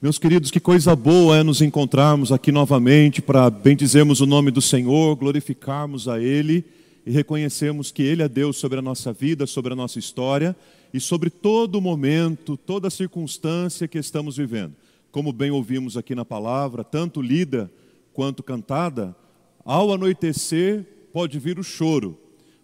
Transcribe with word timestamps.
Meus 0.00 0.16
queridos, 0.16 0.52
que 0.52 0.60
coisa 0.60 0.94
boa 0.94 1.38
é 1.38 1.42
nos 1.42 1.60
encontrarmos 1.60 2.30
aqui 2.30 2.52
novamente 2.52 3.20
para 3.20 3.50
bendizermos 3.50 4.20
o 4.20 4.26
nome 4.26 4.52
do 4.52 4.62
Senhor, 4.62 5.16
glorificarmos 5.16 6.06
a 6.06 6.20
Ele 6.20 6.64
e 7.04 7.10
reconhecermos 7.10 7.90
que 7.90 8.04
Ele 8.04 8.22
é 8.22 8.28
Deus 8.28 8.58
sobre 8.58 8.78
a 8.78 8.82
nossa 8.82 9.12
vida, 9.12 9.44
sobre 9.44 9.72
a 9.72 9.76
nossa 9.76 9.98
história 9.98 10.54
e 10.94 11.00
sobre 11.00 11.30
todo 11.30 11.80
momento, 11.80 12.56
toda 12.56 12.90
circunstância 12.90 13.88
que 13.88 13.98
estamos 13.98 14.36
vivendo. 14.36 14.72
Como 15.10 15.32
bem 15.32 15.50
ouvimos 15.50 15.96
aqui 15.96 16.14
na 16.14 16.24
palavra, 16.24 16.84
tanto 16.84 17.20
lida 17.20 17.68
quanto 18.14 18.40
cantada, 18.40 19.16
ao 19.64 19.92
anoitecer 19.92 20.86
pode 21.12 21.40
vir 21.40 21.58
o 21.58 21.64
choro, 21.64 22.16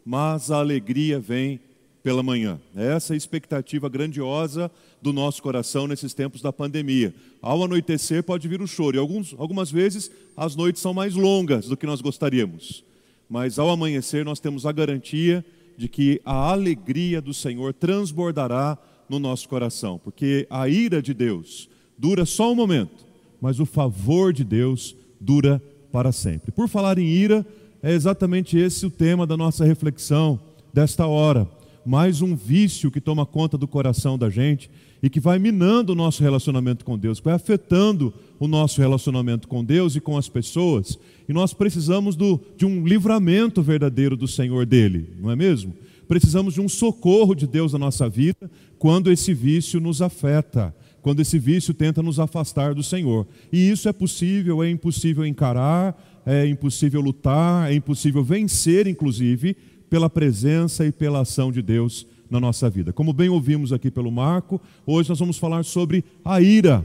mas 0.05 0.53
a 0.53 0.59
alegria 0.59 1.19
vem 1.19 1.59
pela 2.01 2.23
manhã. 2.23 2.61
Essa 2.77 3.12
é 3.12 3.14
a 3.14 3.16
expectativa 3.16 3.89
grandiosa 3.89 4.71
do 5.05 5.12
nosso 5.12 5.43
coração 5.43 5.86
nesses 5.86 6.14
tempos 6.14 6.41
da 6.41 6.50
pandemia. 6.50 7.14
Ao 7.43 7.62
anoitecer 7.62 8.22
pode 8.22 8.49
vir 8.49 8.62
o 8.62 8.67
choro, 8.67 8.96
e 8.96 8.99
alguns, 8.99 9.35
algumas 9.36 9.71
vezes 9.71 10.11
as 10.35 10.57
noites 10.57 10.81
são 10.81 10.95
mais 10.95 11.14
longas 11.14 11.68
do 11.68 11.76
que 11.76 11.85
nós 11.85 12.00
gostaríamos. 12.00 12.82
Mas 13.29 13.59
ao 13.59 13.68
amanhecer 13.68 14.25
nós 14.25 14.40
temos 14.40 14.64
a 14.64 14.72
garantia 14.72 15.45
de 15.76 15.90
que 15.90 16.22
a 16.25 16.50
alegria 16.50 17.21
do 17.21 17.35
Senhor 17.35 17.75
transbordará 17.75 18.79
no 19.07 19.18
nosso 19.18 19.46
coração, 19.46 20.00
porque 20.03 20.46
a 20.48 20.71
ira 20.71 21.03
de 21.03 21.12
Deus 21.12 21.68
dura 21.98 22.25
só 22.25 22.50
um 22.50 22.54
momento, 22.54 23.04
mas 23.43 23.61
o 23.61 23.67
favor 23.67 24.32
de 24.32 24.43
Deus 24.43 24.96
dura 25.21 25.62
para 25.93 26.12
sempre. 26.12 26.50
Por 26.50 26.67
falar 26.67 26.98
em 26.98 27.09
ira, 27.09 27.45
é 27.82 27.93
exatamente 27.93 28.57
esse 28.57 28.86
o 28.86 28.90
tema 28.90 29.26
da 29.26 29.36
nossa 29.36 29.67
reflexão 29.67 30.40
desta 30.73 31.07
hora 31.07 31.46
mais 31.85 32.23
um 32.23 32.34
vício 32.34 32.91
que 32.91 33.01
toma 33.01 33.27
conta 33.27 33.59
do 33.59 33.69
coração 33.69 34.17
da 34.17 34.31
gente 34.31 34.70
e 35.03 35.11
que 35.11 35.20
vai 35.20 35.39
minando 35.39 35.93
o 35.93 35.95
nosso 35.95 36.23
relacionamento 36.23 36.84
com 36.84 36.97
Deus, 36.97 37.20
vai 37.20 37.34
afetando 37.34 38.12
o 38.41 38.48
nosso 38.48 38.81
relacionamento 38.81 39.47
com 39.47 39.62
Deus 39.62 39.95
e 39.95 40.01
com 40.01 40.17
as 40.17 40.29
pessoas. 40.29 40.99
E 41.29 41.33
nós 41.33 41.53
precisamos 41.53 42.17
do, 42.17 42.41
de 42.57 42.65
um 42.65 42.87
livramento 42.87 43.63
verdadeiro 43.63 44.17
do 44.17 44.27
Senhor 44.27 44.65
dele, 44.65 45.11
não 45.21 45.31
é 45.31 45.37
mesmo? 45.37 45.75
Precisamos 46.09 46.55
de 46.55 46.61
um 46.61 46.69
socorro 46.69 47.35
de 47.35 47.47
Deus 47.47 47.73
na 47.73 47.79
nossa 47.79 48.09
vida 48.09 48.51
quando 48.79 49.11
esse 49.11 49.33
vício 49.35 49.81
nos 49.81 50.01
afeta, 50.01 50.75
quando 51.03 51.21
esse 51.21 51.39
vício 51.39 51.75
tenta 51.75 52.03
nos 52.03 52.19
afastar 52.19 52.75
do 52.75 52.83
Senhor. 52.83 53.27
E 53.53 53.71
isso 53.71 53.89
é 53.89 53.93
possível, 53.93 54.63
é 54.63 54.71
impossível 54.71 55.25
encarar, 55.27 56.23
é 56.25 56.47
impossível 56.47 57.01
lutar, 57.01 57.71
é 57.71 57.75
impossível 57.75 58.25
vencer, 58.25 58.87
inclusive, 58.87 59.57
pela 59.95 60.11
presença 60.11 60.84
e 60.84 60.91
pela 60.91 61.20
ação 61.20 61.53
de 61.53 61.62
Deus 61.62 62.05
na 62.28 62.41
nossa 62.41 62.69
vida. 62.69 62.92
Como 62.92 63.12
bem 63.12 63.28
ouvimos 63.28 63.73
aqui 63.73 63.92
pelo 63.92 64.11
Marco, 64.11 64.61
hoje 64.84 65.09
nós 65.09 65.20
vamos 65.20 65.39
falar 65.39 65.64
sobre 65.64 66.05
a 66.25 66.41
ira. 66.41 66.84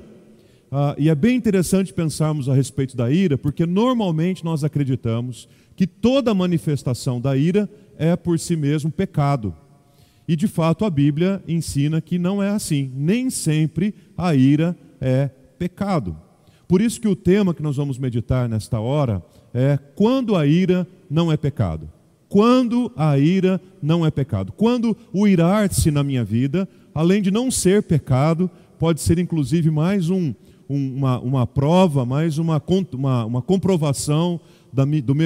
Ah, 0.72 0.94
e 0.96 1.10
é 1.10 1.16
bem 1.16 1.36
interessante 1.36 1.92
pensarmos 1.92 2.48
a 2.48 2.54
respeito 2.54 2.96
da 2.96 3.10
ira, 3.10 3.36
porque 3.36 3.66
normalmente 3.66 4.46
nós 4.46 4.64
acreditamos 4.64 5.50
que 5.76 5.88
toda 5.88 6.36
manifestação 6.36 7.20
da 7.20 7.36
ira 7.36 7.68
é 7.98 8.16
por 8.16 8.38
si 8.38 8.56
mesmo 8.56 8.92
pecado. 8.92 9.56
E 10.28 10.36
de 10.36 10.46
fato 10.48 10.86
a 10.86 10.90
Bíblia 10.92 11.44
ensina 11.48 12.00
que 12.00 12.20
não 12.20 12.44
é 12.44 12.50
assim. 12.50 12.92
Nem 12.94 13.32
sempre 13.32 13.96
a 14.16 14.36
ira 14.36 14.78
é 15.02 15.32
pecado. 15.58 16.16
Por 16.68 16.80
isso 16.80 17.02
que 17.02 17.08
o 17.08 17.16
tema 17.16 17.56
que 17.56 17.64
nós 17.64 17.76
vamos 17.76 17.98
meditar 17.98 18.48
nesta 18.48 18.80
hora 18.80 19.26
é 19.52 19.80
quando 19.96 20.36
a 20.36 20.46
ira 20.46 20.88
não 21.10 21.32
é 21.32 21.38
pecado 21.38 21.90
quando 22.30 22.92
a 22.96 23.18
ira 23.18 23.60
não 23.82 24.06
é 24.06 24.12
pecado. 24.12 24.54
Quando 24.56 24.96
o 25.12 25.28
irar-se 25.28 25.90
na 25.90 26.04
minha 26.04 26.24
vida, 26.24 26.70
além 26.94 27.22
de 27.22 27.32
não 27.32 27.50
ser 27.50 27.84
pecado, 27.84 28.50
pode 28.78 29.02
ser 29.02 29.18
inclusive 29.18 29.72
mais 29.72 30.10
um, 30.12 30.34
um, 30.70 30.96
uma, 30.96 31.20
uma 31.20 31.48
prova, 31.48 32.06
mais 32.06 32.38
uma, 32.38 32.62
uma, 32.94 33.26
uma 33.26 33.42
comprovação 33.42 34.40
da, 34.72 34.84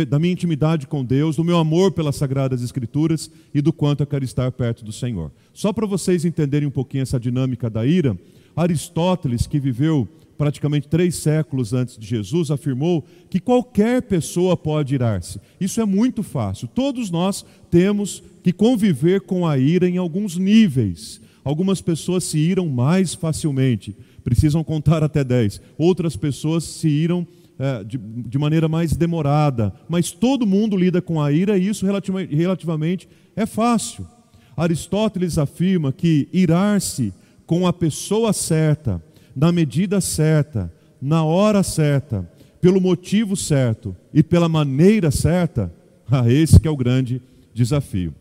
da 0.07 0.19
minha 0.19 0.33
intimidade 0.33 0.87
com 0.87 1.03
Deus, 1.03 1.35
do 1.35 1.43
meu 1.43 1.57
amor 1.57 1.91
pelas 1.91 2.15
Sagradas 2.15 2.63
Escrituras 2.63 3.29
e 3.53 3.61
do 3.61 3.73
quanto 3.73 4.01
eu 4.01 4.07
quero 4.07 4.23
estar 4.23 4.49
perto 4.53 4.85
do 4.85 4.93
Senhor. 4.93 5.29
Só 5.53 5.73
para 5.73 5.85
vocês 5.85 6.23
entenderem 6.23 6.67
um 6.67 6.71
pouquinho 6.71 7.03
essa 7.03 7.19
dinâmica 7.19 7.69
da 7.69 7.85
ira, 7.85 8.17
Aristóteles, 8.55 9.45
que 9.45 9.59
viveu 9.59 10.07
praticamente 10.37 10.87
três 10.87 11.15
séculos 11.15 11.73
antes 11.73 11.97
de 11.97 12.05
Jesus, 12.05 12.51
afirmou 12.51 13.05
que 13.29 13.39
qualquer 13.39 14.01
pessoa 14.01 14.57
pode 14.57 14.95
irar-se. 14.95 15.39
Isso 15.59 15.79
é 15.79 15.85
muito 15.85 16.23
fácil. 16.23 16.67
Todos 16.67 17.09
nós 17.09 17.45
temos 17.69 18.23
que 18.43 18.51
conviver 18.51 19.21
com 19.21 19.47
a 19.47 19.57
ira 19.57 19.87
em 19.87 19.97
alguns 19.97 20.37
níveis. 20.37 21.21
Algumas 21.43 21.81
pessoas 21.81 22.23
se 22.23 22.37
iram 22.37 22.67
mais 22.67 23.13
facilmente, 23.13 23.95
precisam 24.23 24.63
contar 24.63 25.03
até 25.03 25.23
dez. 25.23 25.61
Outras 25.77 26.15
pessoas 26.15 26.63
se 26.63 26.87
iram 26.87 27.27
é, 27.59 27.83
de, 27.83 27.97
de, 27.97 28.37
maneira 28.37 28.67
mais 28.67 28.95
demorada. 28.95 29.73
Mas 29.87 30.11
todo 30.11 30.47
mundo 30.47 30.75
lida 30.75 31.01
com 31.01 31.21
a 31.21 31.31
ira 31.31 31.57
e 31.57 31.67
isso 31.67 31.85
relativamente, 31.85 32.35
relativamente 32.35 33.07
é 33.35 33.45
fácil. 33.45 34.07
Aristóteles 34.55 35.37
afirma 35.37 35.91
que 35.91 36.27
irar-se 36.33 37.13
com 37.45 37.67
a 37.67 37.73
pessoa 37.73 38.33
certa 38.33 39.03
na 39.35 39.51
medida 39.51 39.99
certa, 39.99 40.71
na 41.01 41.23
hora 41.23 41.63
certa, 41.63 42.29
pelo 42.61 42.79
motivo 42.79 43.35
certo 43.35 43.95
e 44.13 44.23
pela 44.23 44.47
maneira 44.47 45.11
certa, 45.11 45.73
a 46.09 46.29
esse 46.31 46.59
que 46.59 46.67
é 46.67 46.71
o 46.71 46.77
grande 46.77 47.21
desafio. 47.53 48.13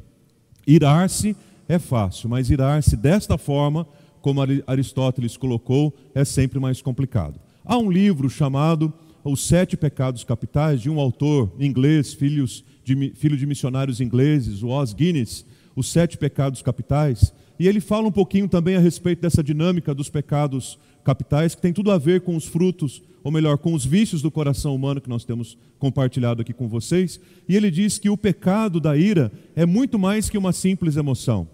Irar-se 0.66 1.36
é 1.68 1.78
fácil, 1.78 2.28
mas 2.28 2.50
irar-se 2.50 2.96
desta 2.96 3.38
forma, 3.38 3.86
como 4.20 4.40
Aristóteles 4.66 5.36
colocou, 5.36 5.94
é 6.14 6.24
sempre 6.24 6.58
mais 6.58 6.80
complicado. 6.80 7.40
Há 7.64 7.76
um 7.78 7.90
livro 7.90 8.28
chamado 8.28 8.92
Os 9.24 9.46
Sete 9.46 9.76
Pecados 9.76 10.24
Capitais, 10.24 10.80
de 10.80 10.90
um 10.90 10.98
autor 10.98 11.52
inglês, 11.58 12.12
filhos 12.12 12.64
de, 12.84 13.12
filho 13.14 13.36
de 13.36 13.46
missionários 13.46 14.00
ingleses, 14.00 14.62
o 14.62 14.68
Os 14.68 14.92
Guinness, 14.92 15.44
Os 15.76 15.90
Sete 15.90 16.18
Pecados 16.18 16.62
Capitais, 16.62 17.32
e 17.58 17.68
ele 17.68 17.80
fala 17.80 18.08
um 18.08 18.12
pouquinho 18.12 18.48
também 18.48 18.74
a 18.74 18.80
respeito 18.80 19.22
dessa 19.22 19.42
dinâmica 19.42 19.94
dos 19.94 20.08
pecados 20.08 20.78
capitais, 21.04 21.54
que 21.54 21.62
tem 21.62 21.72
tudo 21.72 21.90
a 21.90 21.98
ver 21.98 22.20
com 22.22 22.36
os 22.36 22.46
frutos, 22.46 23.02
ou 23.24 23.30
melhor, 23.30 23.58
com 23.58 23.72
os 23.74 23.84
vícios 23.84 24.22
do 24.22 24.30
coração 24.30 24.74
humano 24.74 25.00
que 25.00 25.08
nós 25.08 25.24
temos 25.24 25.56
compartilhado 25.78 26.42
aqui 26.42 26.52
com 26.52 26.68
vocês. 26.68 27.20
E 27.48 27.56
ele 27.56 27.70
diz 27.70 27.98
que 27.98 28.10
o 28.10 28.16
pecado 28.16 28.80
da 28.80 28.96
ira 28.96 29.30
é 29.54 29.64
muito 29.64 29.98
mais 29.98 30.28
que 30.28 30.38
uma 30.38 30.52
simples 30.52 30.96
emoção. 30.96 31.48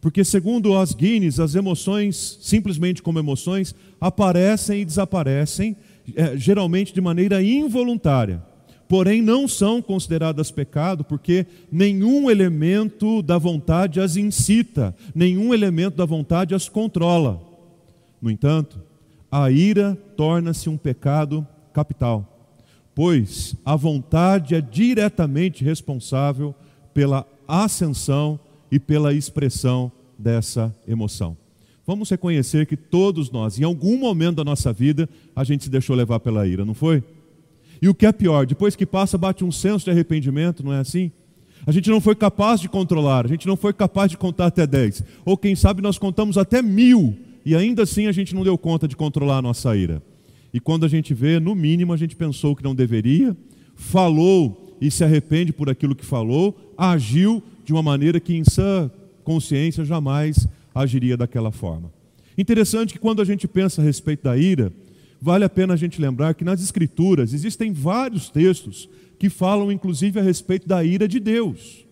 Porque, 0.00 0.22
segundo 0.22 0.72
os 0.72 0.94
Guinness, 0.94 1.40
as 1.40 1.54
emoções, 1.54 2.38
simplesmente 2.40 3.02
como 3.02 3.18
emoções, 3.18 3.74
aparecem 4.00 4.82
e 4.82 4.84
desaparecem, 4.84 5.76
é, 6.14 6.36
geralmente 6.36 6.94
de 6.94 7.00
maneira 7.00 7.42
involuntária. 7.42 8.42
Porém, 8.88 9.20
não 9.20 9.46
são 9.46 9.82
consideradas 9.82 10.50
pecado, 10.50 11.04
porque 11.04 11.46
nenhum 11.70 12.30
elemento 12.30 13.20
da 13.20 13.36
vontade 13.36 14.00
as 14.00 14.16
incita, 14.16 14.96
nenhum 15.14 15.52
elemento 15.52 15.96
da 15.96 16.06
vontade 16.06 16.54
as 16.54 16.68
controla. 16.68 17.42
No 18.22 18.30
entanto, 18.30 18.80
a 19.30 19.50
ira 19.50 19.96
torna-se 20.16 20.68
um 20.68 20.76
pecado 20.76 21.46
capital, 21.72 22.26
pois 22.94 23.54
a 23.64 23.76
vontade 23.76 24.54
é 24.54 24.60
diretamente 24.60 25.62
responsável 25.64 26.54
pela 26.94 27.26
ascensão 27.46 28.40
e 28.70 28.78
pela 28.78 29.12
expressão 29.12 29.92
dessa 30.18 30.74
emoção. 30.86 31.36
Vamos 31.86 32.10
reconhecer 32.10 32.66
que 32.66 32.76
todos 32.76 33.30
nós, 33.30 33.58
em 33.58 33.64
algum 33.64 33.96
momento 33.96 34.36
da 34.36 34.44
nossa 34.44 34.72
vida, 34.72 35.08
a 35.34 35.44
gente 35.44 35.64
se 35.64 35.70
deixou 35.70 35.96
levar 35.96 36.20
pela 36.20 36.46
ira, 36.46 36.64
não 36.64 36.74
foi? 36.74 37.02
E 37.80 37.88
o 37.88 37.94
que 37.94 38.04
é 38.04 38.12
pior, 38.12 38.44
depois 38.44 38.74
que 38.74 38.84
passa, 38.84 39.16
bate 39.16 39.44
um 39.44 39.52
senso 39.52 39.84
de 39.84 39.90
arrependimento, 39.90 40.64
não 40.64 40.72
é 40.72 40.80
assim? 40.80 41.12
A 41.66 41.72
gente 41.72 41.88
não 41.88 42.00
foi 42.00 42.14
capaz 42.14 42.60
de 42.60 42.68
controlar, 42.68 43.24
a 43.24 43.28
gente 43.28 43.46
não 43.46 43.56
foi 43.56 43.72
capaz 43.72 44.10
de 44.10 44.16
contar 44.16 44.46
até 44.46 44.66
dez. 44.66 45.02
Ou 45.24 45.36
quem 45.36 45.54
sabe 45.54 45.80
nós 45.80 45.98
contamos 45.98 46.36
até 46.36 46.60
mil 46.60 47.16
e 47.44 47.54
ainda 47.54 47.82
assim 47.82 48.06
a 48.06 48.12
gente 48.12 48.34
não 48.34 48.44
deu 48.44 48.56
conta 48.58 48.86
de 48.86 48.96
controlar 48.96 49.38
a 49.38 49.42
nossa 49.42 49.76
ira. 49.76 50.02
E 50.52 50.60
quando 50.60 50.84
a 50.84 50.88
gente 50.88 51.12
vê, 51.14 51.38
no 51.38 51.54
mínimo 51.54 51.92
a 51.92 51.96
gente 51.96 52.16
pensou 52.16 52.56
que 52.56 52.64
não 52.64 52.74
deveria, 52.74 53.36
falou 53.74 54.76
e 54.80 54.90
se 54.90 55.04
arrepende 55.04 55.52
por 55.52 55.68
aquilo 55.68 55.94
que 55.94 56.04
falou, 56.04 56.74
agiu 56.76 57.42
de 57.64 57.72
uma 57.72 57.82
maneira 57.82 58.20
que 58.20 58.34
em 58.34 58.44
sã 58.44 58.90
consciência 59.24 59.84
jamais 59.84 60.48
agiria 60.74 61.16
daquela 61.16 61.50
forma. 61.50 61.92
Interessante 62.36 62.92
que 62.92 62.98
quando 62.98 63.20
a 63.20 63.24
gente 63.24 63.48
pensa 63.48 63.82
a 63.82 63.84
respeito 63.84 64.24
da 64.24 64.36
ira, 64.36 64.72
vale 65.20 65.44
a 65.44 65.48
pena 65.48 65.74
a 65.74 65.76
gente 65.76 66.00
lembrar 66.00 66.34
que 66.34 66.44
nas 66.44 66.62
Escrituras 66.62 67.34
existem 67.34 67.72
vários 67.72 68.30
textos 68.30 68.88
que 69.18 69.28
falam 69.28 69.72
inclusive 69.72 70.20
a 70.20 70.22
respeito 70.22 70.68
da 70.68 70.84
ira 70.84 71.08
de 71.08 71.18
Deus. 71.18 71.84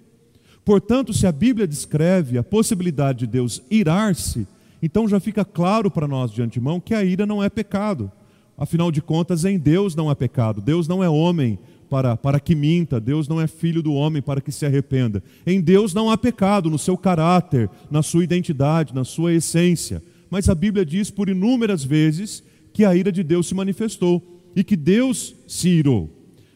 Portanto, 0.65 1.13
se 1.13 1.27
a 1.27 1.33
Bíblia 1.33 1.67
descreve 1.67 2.39
a 2.39 2.43
possibilidade 2.43 3.21
de 3.21 3.27
Deus 3.27 3.63
irar-se, 3.71 4.47
então 4.87 5.09
já 5.09 5.19
fica 5.19 5.45
claro 5.45 5.91
para 5.91 6.07
nós 6.07 6.31
de 6.31 6.41
antemão 6.41 6.79
que 6.79 6.95
a 6.95 7.03
ira 7.03 7.27
não 7.27 7.43
é 7.43 7.51
pecado. 7.51 8.11
Afinal 8.57 8.93
de 8.93 9.03
contas, 9.03 9.45
em 9.45 9.59
Deus 9.59 9.97
não 9.97 10.09
há 10.09 10.15
pecado. 10.15 10.61
Deus 10.61 10.87
não 10.87 11.03
é 11.03 11.09
homem 11.09 11.59
para, 11.91 12.17
para 12.17 12.39
que 12.39 12.55
minta, 12.55 13.01
Deus 13.01 13.27
não 13.27 13.41
é 13.41 13.49
filho 13.49 13.83
do 13.83 13.93
homem 13.93 14.23
para 14.23 14.41
que 14.41 14.53
se 14.53 14.65
arrependa. 14.65 15.23
Em 15.45 15.61
Deus 15.61 15.93
não 15.93 16.09
há 16.09 16.17
pecado 16.17 16.71
no 16.71 16.79
seu 16.79 16.97
caráter, 16.97 17.69
na 17.91 18.01
sua 18.01 18.23
identidade, 18.23 18.95
na 18.95 19.03
sua 19.03 19.33
essência. 19.33 20.01
Mas 20.31 20.49
a 20.49 20.55
Bíblia 20.55 20.87
diz 20.87 21.11
por 21.11 21.29
inúmeras 21.29 21.85
vezes 21.85 22.43
que 22.73 22.85
a 22.85 22.95
ira 22.95 23.11
de 23.11 23.25
Deus 23.25 23.49
se 23.49 23.55
manifestou 23.57 24.23
e 24.55 24.63
que 24.63 24.77
Deus 24.77 25.35
se 25.49 25.69
irou. 25.69 26.09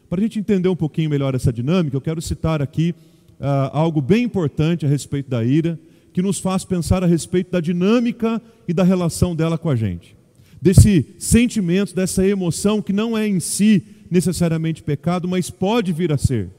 Para 0.08 0.20
a 0.20 0.22
gente 0.22 0.38
entender 0.38 0.68
um 0.68 0.76
pouquinho 0.76 1.10
melhor 1.10 1.34
essa 1.34 1.52
dinâmica, 1.52 1.96
eu 1.96 2.00
quero 2.00 2.22
citar 2.22 2.62
aqui 2.62 2.94
uh, 3.40 3.70
algo 3.72 4.00
bem 4.00 4.22
importante 4.24 4.86
a 4.86 4.88
respeito 4.88 5.28
da 5.28 5.44
ira, 5.44 5.78
que 6.12 6.22
nos 6.22 6.38
faz 6.38 6.64
pensar 6.64 7.02
a 7.02 7.06
respeito 7.06 7.50
da 7.50 7.60
dinâmica 7.60 8.40
e 8.66 8.72
da 8.72 8.82
relação 8.82 9.34
dela 9.34 9.56
com 9.56 9.68
a 9.68 9.76
gente. 9.76 10.16
Desse 10.60 11.06
sentimento, 11.18 11.94
dessa 11.94 12.26
emoção 12.26 12.82
que 12.82 12.92
não 12.92 13.16
é 13.16 13.26
em 13.26 13.40
si 13.40 13.82
necessariamente 14.10 14.82
pecado, 14.82 15.28
mas 15.28 15.50
pode 15.50 15.92
vir 15.92 16.12
a 16.12 16.18
ser. 16.18 16.50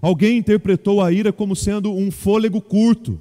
Alguém 0.00 0.38
interpretou 0.38 1.00
a 1.00 1.12
ira 1.12 1.32
como 1.32 1.56
sendo 1.56 1.92
um 1.92 2.10
fôlego 2.10 2.60
curto. 2.60 3.20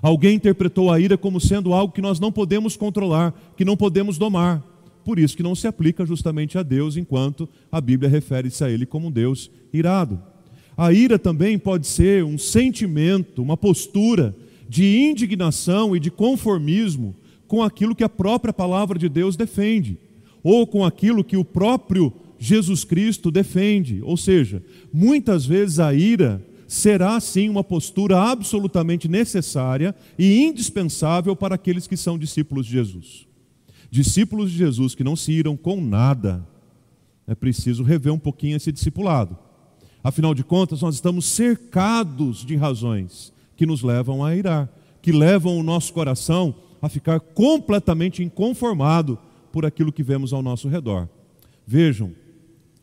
Alguém 0.00 0.36
interpretou 0.36 0.92
a 0.92 1.00
ira 1.00 1.18
como 1.18 1.40
sendo 1.40 1.72
algo 1.72 1.92
que 1.92 2.00
nós 2.00 2.20
não 2.20 2.30
podemos 2.30 2.76
controlar, 2.76 3.34
que 3.56 3.64
não 3.64 3.76
podemos 3.76 4.16
domar. 4.16 4.62
Por 5.04 5.18
isso 5.18 5.36
que 5.36 5.42
não 5.42 5.54
se 5.54 5.66
aplica 5.66 6.04
justamente 6.06 6.58
a 6.58 6.62
Deus, 6.62 6.96
enquanto 6.96 7.48
a 7.72 7.80
Bíblia 7.80 8.08
refere-se 8.08 8.62
a 8.62 8.70
Ele 8.70 8.86
como 8.86 9.08
um 9.08 9.10
Deus 9.10 9.50
irado. 9.72 10.20
A 10.76 10.92
ira 10.92 11.18
também 11.18 11.58
pode 11.58 11.86
ser 11.86 12.22
um 12.22 12.38
sentimento, 12.38 13.42
uma 13.42 13.56
postura 13.56 14.36
de 14.68 14.98
indignação 14.98 15.96
e 15.96 16.00
de 16.00 16.10
conformismo 16.10 17.16
com 17.46 17.62
aquilo 17.62 17.94
que 17.94 18.04
a 18.04 18.08
própria 18.08 18.52
palavra 18.52 18.98
de 18.98 19.08
Deus 19.08 19.34
defende, 19.34 19.98
ou 20.42 20.66
com 20.66 20.84
aquilo 20.84 21.24
que 21.24 21.36
o 21.36 21.44
próprio 21.44 22.12
Jesus 22.38 22.84
Cristo 22.84 23.30
defende. 23.30 24.00
Ou 24.02 24.16
seja, 24.16 24.62
muitas 24.92 25.46
vezes 25.46 25.80
a 25.80 25.94
ira 25.94 26.44
será 26.68 27.18
sim 27.18 27.48
uma 27.48 27.64
postura 27.64 28.20
absolutamente 28.20 29.08
necessária 29.08 29.94
e 30.18 30.42
indispensável 30.42 31.34
para 31.34 31.54
aqueles 31.54 31.86
que 31.86 31.96
são 31.96 32.18
discípulos 32.18 32.66
de 32.66 32.72
Jesus. 32.72 33.26
Discípulos 33.90 34.50
de 34.50 34.58
Jesus 34.58 34.94
que 34.94 35.02
não 35.02 35.16
se 35.16 35.32
iram 35.32 35.56
com 35.56 35.80
nada, 35.80 36.46
é 37.26 37.34
preciso 37.34 37.82
rever 37.82 38.12
um 38.12 38.18
pouquinho 38.18 38.56
esse 38.56 38.70
discipulado. 38.70 39.36
Afinal 40.04 40.34
de 40.34 40.44
contas, 40.44 40.82
nós 40.82 40.94
estamos 40.94 41.24
cercados 41.24 42.44
de 42.44 42.54
razões 42.54 43.32
que 43.58 43.66
nos 43.66 43.82
levam 43.82 44.24
a 44.24 44.36
irar, 44.36 44.72
que 45.02 45.10
levam 45.10 45.58
o 45.58 45.64
nosso 45.64 45.92
coração 45.92 46.54
a 46.80 46.88
ficar 46.88 47.18
completamente 47.18 48.22
inconformado 48.22 49.18
por 49.52 49.66
aquilo 49.66 49.92
que 49.92 50.02
vemos 50.02 50.32
ao 50.32 50.40
nosso 50.40 50.68
redor. 50.68 51.08
Vejam, 51.66 52.12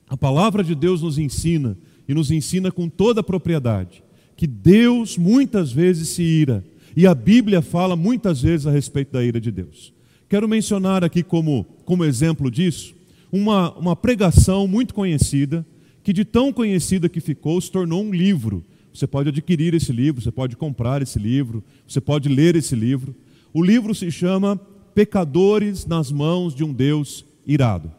a 0.10 0.18
palavra 0.18 0.62
de 0.66 0.76
Deus 0.76 1.02
nos 1.02 1.18
ensina, 1.18 1.78
e 2.08 2.14
nos 2.14 2.30
ensina 2.30 2.72
com 2.74 2.90
toda 2.90 3.22
a 3.22 3.24
propriedade, 3.24 4.04
que 4.36 4.46
Deus 4.46 5.18
muitas 5.18 5.72
vezes 5.72 6.10
se 6.10 6.22
ira, 6.22 6.62
e 6.94 7.08
a 7.08 7.16
Bíblia 7.16 7.62
fala 7.62 7.96
muitas 7.96 8.42
vezes 8.42 8.68
a 8.68 8.72
respeito 8.72 9.14
da 9.14 9.24
ira 9.24 9.40
de 9.40 9.52
Deus. 9.52 9.94
Quero 10.28 10.48
mencionar 10.48 11.06
aqui 11.06 11.24
como, 11.24 11.66
como 11.86 12.04
exemplo 12.04 12.52
disso, 12.52 12.94
uma, 13.32 13.74
uma 13.76 13.96
pregação 13.96 14.68
muito 14.68 14.94
conhecida, 14.94 15.66
que 16.04 16.12
de 16.12 16.26
tão 16.26 16.52
conhecida 16.52 17.08
que 17.08 17.22
ficou, 17.22 17.60
se 17.62 17.72
tornou 17.72 18.04
um 18.04 18.14
livro. 18.14 18.62
Você 18.96 19.06
pode 19.06 19.28
adquirir 19.28 19.74
esse 19.74 19.92
livro, 19.92 20.22
você 20.22 20.32
pode 20.32 20.56
comprar 20.56 21.02
esse 21.02 21.20
livro, 21.20 21.62
você 21.86 22.00
pode 22.00 22.30
ler 22.30 22.56
esse 22.56 22.74
livro. 22.78 23.14
O 23.54 23.62
livro 23.62 23.94
se 23.94 24.10
chama 24.10 24.56
Pecadores 24.94 25.86
nas 25.86 26.10
Mãos 26.10 26.56
de 26.56 26.64
um 26.64 26.72
Deus 26.72 27.26
Irado. 27.46 27.92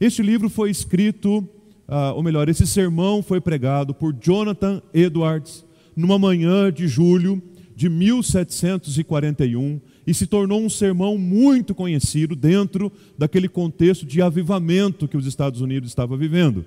Este 0.00 0.22
livro 0.22 0.48
foi 0.48 0.70
escrito, 0.70 1.40
uh, 1.86 2.14
ou 2.14 2.22
melhor, 2.22 2.48
esse 2.48 2.66
sermão 2.66 3.22
foi 3.22 3.42
pregado 3.42 3.92
por 3.92 4.16
Jonathan 4.18 4.80
Edwards 4.94 5.66
numa 5.94 6.18
manhã 6.18 6.72
de 6.72 6.88
julho 6.88 7.42
de 7.76 7.90
1741 7.90 9.82
e 10.06 10.14
se 10.14 10.26
tornou 10.26 10.62
um 10.62 10.70
sermão 10.70 11.18
muito 11.18 11.74
conhecido 11.74 12.34
dentro 12.34 12.90
daquele 13.18 13.50
contexto 13.50 14.06
de 14.06 14.22
avivamento 14.22 15.06
que 15.06 15.16
os 15.18 15.26
Estados 15.26 15.60
Unidos 15.60 15.90
estavam 15.90 16.16
vivendo. 16.16 16.64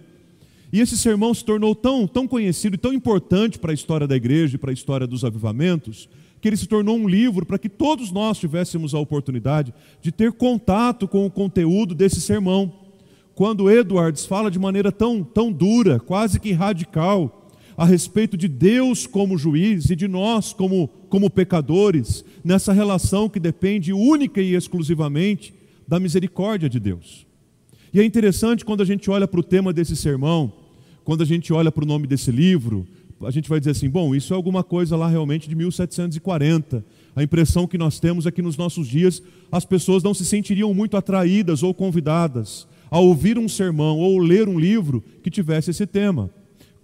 E 0.72 0.80
esse 0.80 0.98
sermão 0.98 1.34
se 1.34 1.46
tornou 1.46 1.74
tão, 1.76 2.08
tão 2.08 2.28
conhecido 2.28 2.76
e 2.76 2.80
tão 2.80 2.94
importante 2.94 3.60
para 3.60 3.72
a 3.72 3.74
história 3.74 4.08
da 4.08 4.16
igreja 4.16 4.56
e 4.56 4.60
para 4.60 4.72
a 4.72 4.74
história 4.74 5.08
dos 5.08 5.24
avivamentos, 5.24 6.10
que 6.42 6.48
ele 6.48 6.58
se 6.58 6.68
tornou 6.68 6.98
um 6.98 7.08
livro 7.08 7.46
para 7.46 7.58
que 7.58 7.70
todos 7.70 8.12
nós 8.12 8.38
tivéssemos 8.38 8.94
a 8.94 9.00
oportunidade 9.00 9.74
de 10.02 10.12
ter 10.12 10.32
contato 10.34 11.08
com 11.08 11.26
o 11.26 11.32
conteúdo 11.32 11.96
desse 11.96 12.20
sermão 12.20 12.86
quando 13.36 13.70
Edwards 13.70 14.26
fala 14.26 14.50
de 14.50 14.58
maneira 14.58 14.94
tão, 14.94 15.22
tão 15.22 15.52
dura, 15.52 16.00
quase 16.00 16.40
que 16.40 16.54
radical, 16.54 17.50
a 17.76 17.86
respeito 17.86 18.38
de 18.38 18.48
Deus 18.48 19.06
como 19.06 19.38
juiz 19.38 19.90
e 19.90 19.96
de 19.96 20.08
nós 20.08 20.54
como, 20.54 20.88
como 21.10 21.30
pecadores, 21.30 22.24
nessa 22.42 22.72
relação 22.72 23.28
que 23.28 23.40
depende 23.40 23.92
única 23.92 24.42
e 24.42 24.56
exclusivamente 24.56 25.54
da 25.86 26.00
misericórdia 26.00 26.70
de 26.70 26.80
Deus. 26.80 27.25
E 27.96 28.00
é 28.02 28.04
interessante 28.04 28.66
quando 28.66 28.82
a 28.82 28.86
gente 28.86 29.10
olha 29.10 29.26
para 29.26 29.40
o 29.40 29.44
tema 29.44 29.72
desse 29.72 29.96
sermão, 29.96 30.52
quando 31.06 31.24
a 31.24 31.26
gente 31.26 31.54
olha 31.54 31.72
para 31.72 31.86
o 31.86 31.88
nome 31.88 32.06
desse 32.06 32.30
livro, 32.30 32.86
a 33.22 33.32
gente 33.32 33.48
vai 33.48 33.58
dizer 33.58 33.72
assim: 33.72 33.90
bom, 33.90 34.14
isso 34.14 34.34
é 34.34 34.36
alguma 34.36 34.66
coisa 34.66 34.98
lá 34.98 35.08
realmente 35.08 35.48
de 35.48 35.56
1740. 35.56 36.84
A 37.16 37.24
impressão 37.24 37.66
que 37.66 37.78
nós 37.78 37.98
temos 37.98 38.26
é 38.26 38.32
que 38.32 38.42
nos 38.42 38.58
nossos 38.58 38.86
dias 38.86 39.24
as 39.50 39.64
pessoas 39.64 40.04
não 40.04 40.14
se 40.14 40.26
sentiriam 40.26 40.74
muito 40.74 40.98
atraídas 40.98 41.64
ou 41.64 41.74
convidadas 41.74 42.68
a 42.92 43.00
ouvir 43.00 43.38
um 43.38 43.48
sermão 43.48 43.98
ou 43.98 44.20
ler 44.20 44.50
um 44.50 44.60
livro 44.60 45.02
que 45.24 45.32
tivesse 45.32 45.72
esse 45.72 45.88
tema. 45.88 46.30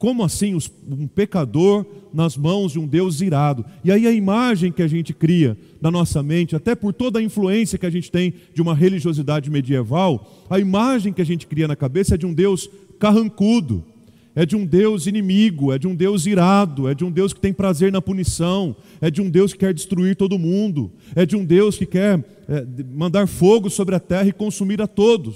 Como 0.02 0.24
assim 0.24 0.58
um 0.90 1.06
pecador 1.06 1.86
nas 2.12 2.36
mãos 2.36 2.72
de 2.72 2.80
um 2.80 2.88
Deus 2.88 3.22
irado? 3.22 3.64
E 3.84 3.92
aí 3.92 4.08
a 4.08 4.12
imagem 4.12 4.72
que 4.72 4.82
a 4.82 4.88
gente 4.88 5.14
cria 5.14 5.56
na 5.80 5.92
nossa 5.92 6.24
mente, 6.24 6.56
até 6.56 6.74
por 6.74 6.92
toda 6.92 7.20
a 7.20 7.22
influência 7.22 7.78
que 7.78 7.86
a 7.86 7.90
gente 7.92 8.10
tem 8.10 8.34
de 8.52 8.64
uma 8.64 8.74
religiosidade 8.74 9.48
medieval, 9.52 10.48
a 10.50 10.58
imagem 10.58 11.14
que 11.14 11.22
a 11.22 11.24
gente 11.24 11.46
cria 11.46 11.68
na 11.68 11.76
cabeça 11.76 12.16
é 12.16 12.18
de 12.18 12.26
um 12.26 12.34
Deus 12.34 12.68
carrancudo, 12.98 13.86
é 14.34 14.44
de 14.44 14.56
um 14.56 14.66
Deus 14.66 15.06
inimigo, 15.06 15.72
é 15.72 15.78
de 15.78 15.88
um 15.88 15.94
Deus 15.94 16.26
irado, 16.26 16.90
é 16.90 16.96
de 16.96 17.06
um 17.06 17.12
Deus 17.12 17.32
que 17.32 17.40
tem 17.40 17.54
prazer 17.54 17.92
na 17.92 18.02
punição, 18.02 18.76
é 19.00 19.12
de 19.12 19.22
um 19.22 19.30
Deus 19.30 19.54
que 19.54 19.60
quer 19.60 19.72
destruir 19.72 20.16
todo 20.16 20.40
mundo, 20.40 20.92
é 21.16 21.28
de 21.28 21.36
um 21.36 21.46
Deus 21.46 21.78
que 21.78 21.86
quer 21.86 22.26
é, 22.50 22.66
mandar 22.92 23.28
fogo 23.28 23.70
sobre 23.70 23.94
a 23.94 24.00
terra 24.00 24.30
e 24.30 24.34
consumir 24.34 24.82
a 24.82 24.88
todos 24.88 25.36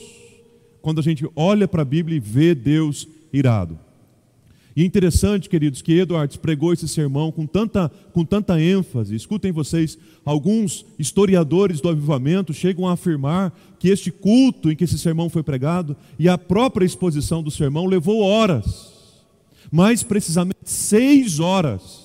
quando 0.82 0.98
a 0.98 1.04
gente 1.04 1.24
olha 1.36 1.68
para 1.68 1.84
a 1.84 1.86
Bíblia 1.86 2.18
e 2.18 2.20
vê 2.20 2.56
Deus 2.56 3.08
irado. 3.32 3.85
E 4.76 4.82
é 4.82 4.86
interessante, 4.86 5.48
queridos, 5.48 5.82
que 5.82 5.94
Edwards 5.94 6.36
pregou 6.36 6.74
esse 6.74 6.86
sermão 6.86 7.32
com 7.32 7.48
tanta, 7.48 7.90
com 8.12 8.26
tanta 8.26 8.60
ênfase. 8.60 9.16
Escutem 9.16 9.50
vocês, 9.50 9.98
alguns 10.26 10.86
historiadores 11.00 11.80
do 11.80 11.88
avivamento 11.88 12.54
chegam 12.54 12.86
a 12.86 12.92
afirmar 12.92 13.58
que 13.80 13.88
este 13.88 14.12
culto 14.12 14.70
em 14.70 14.76
que 14.76 14.84
esse 14.84 14.98
sermão 14.98 15.30
foi 15.30 15.44
pregado 15.44 15.96
e 16.20 16.28
a 16.28 16.38
própria 16.38 16.86
exposição 16.86 17.42
do 17.42 17.50
sermão 17.50 17.86
levou 17.86 18.22
horas, 18.22 19.24
mais 19.72 20.04
precisamente 20.04 20.60
seis 20.66 21.40
horas. 21.40 22.04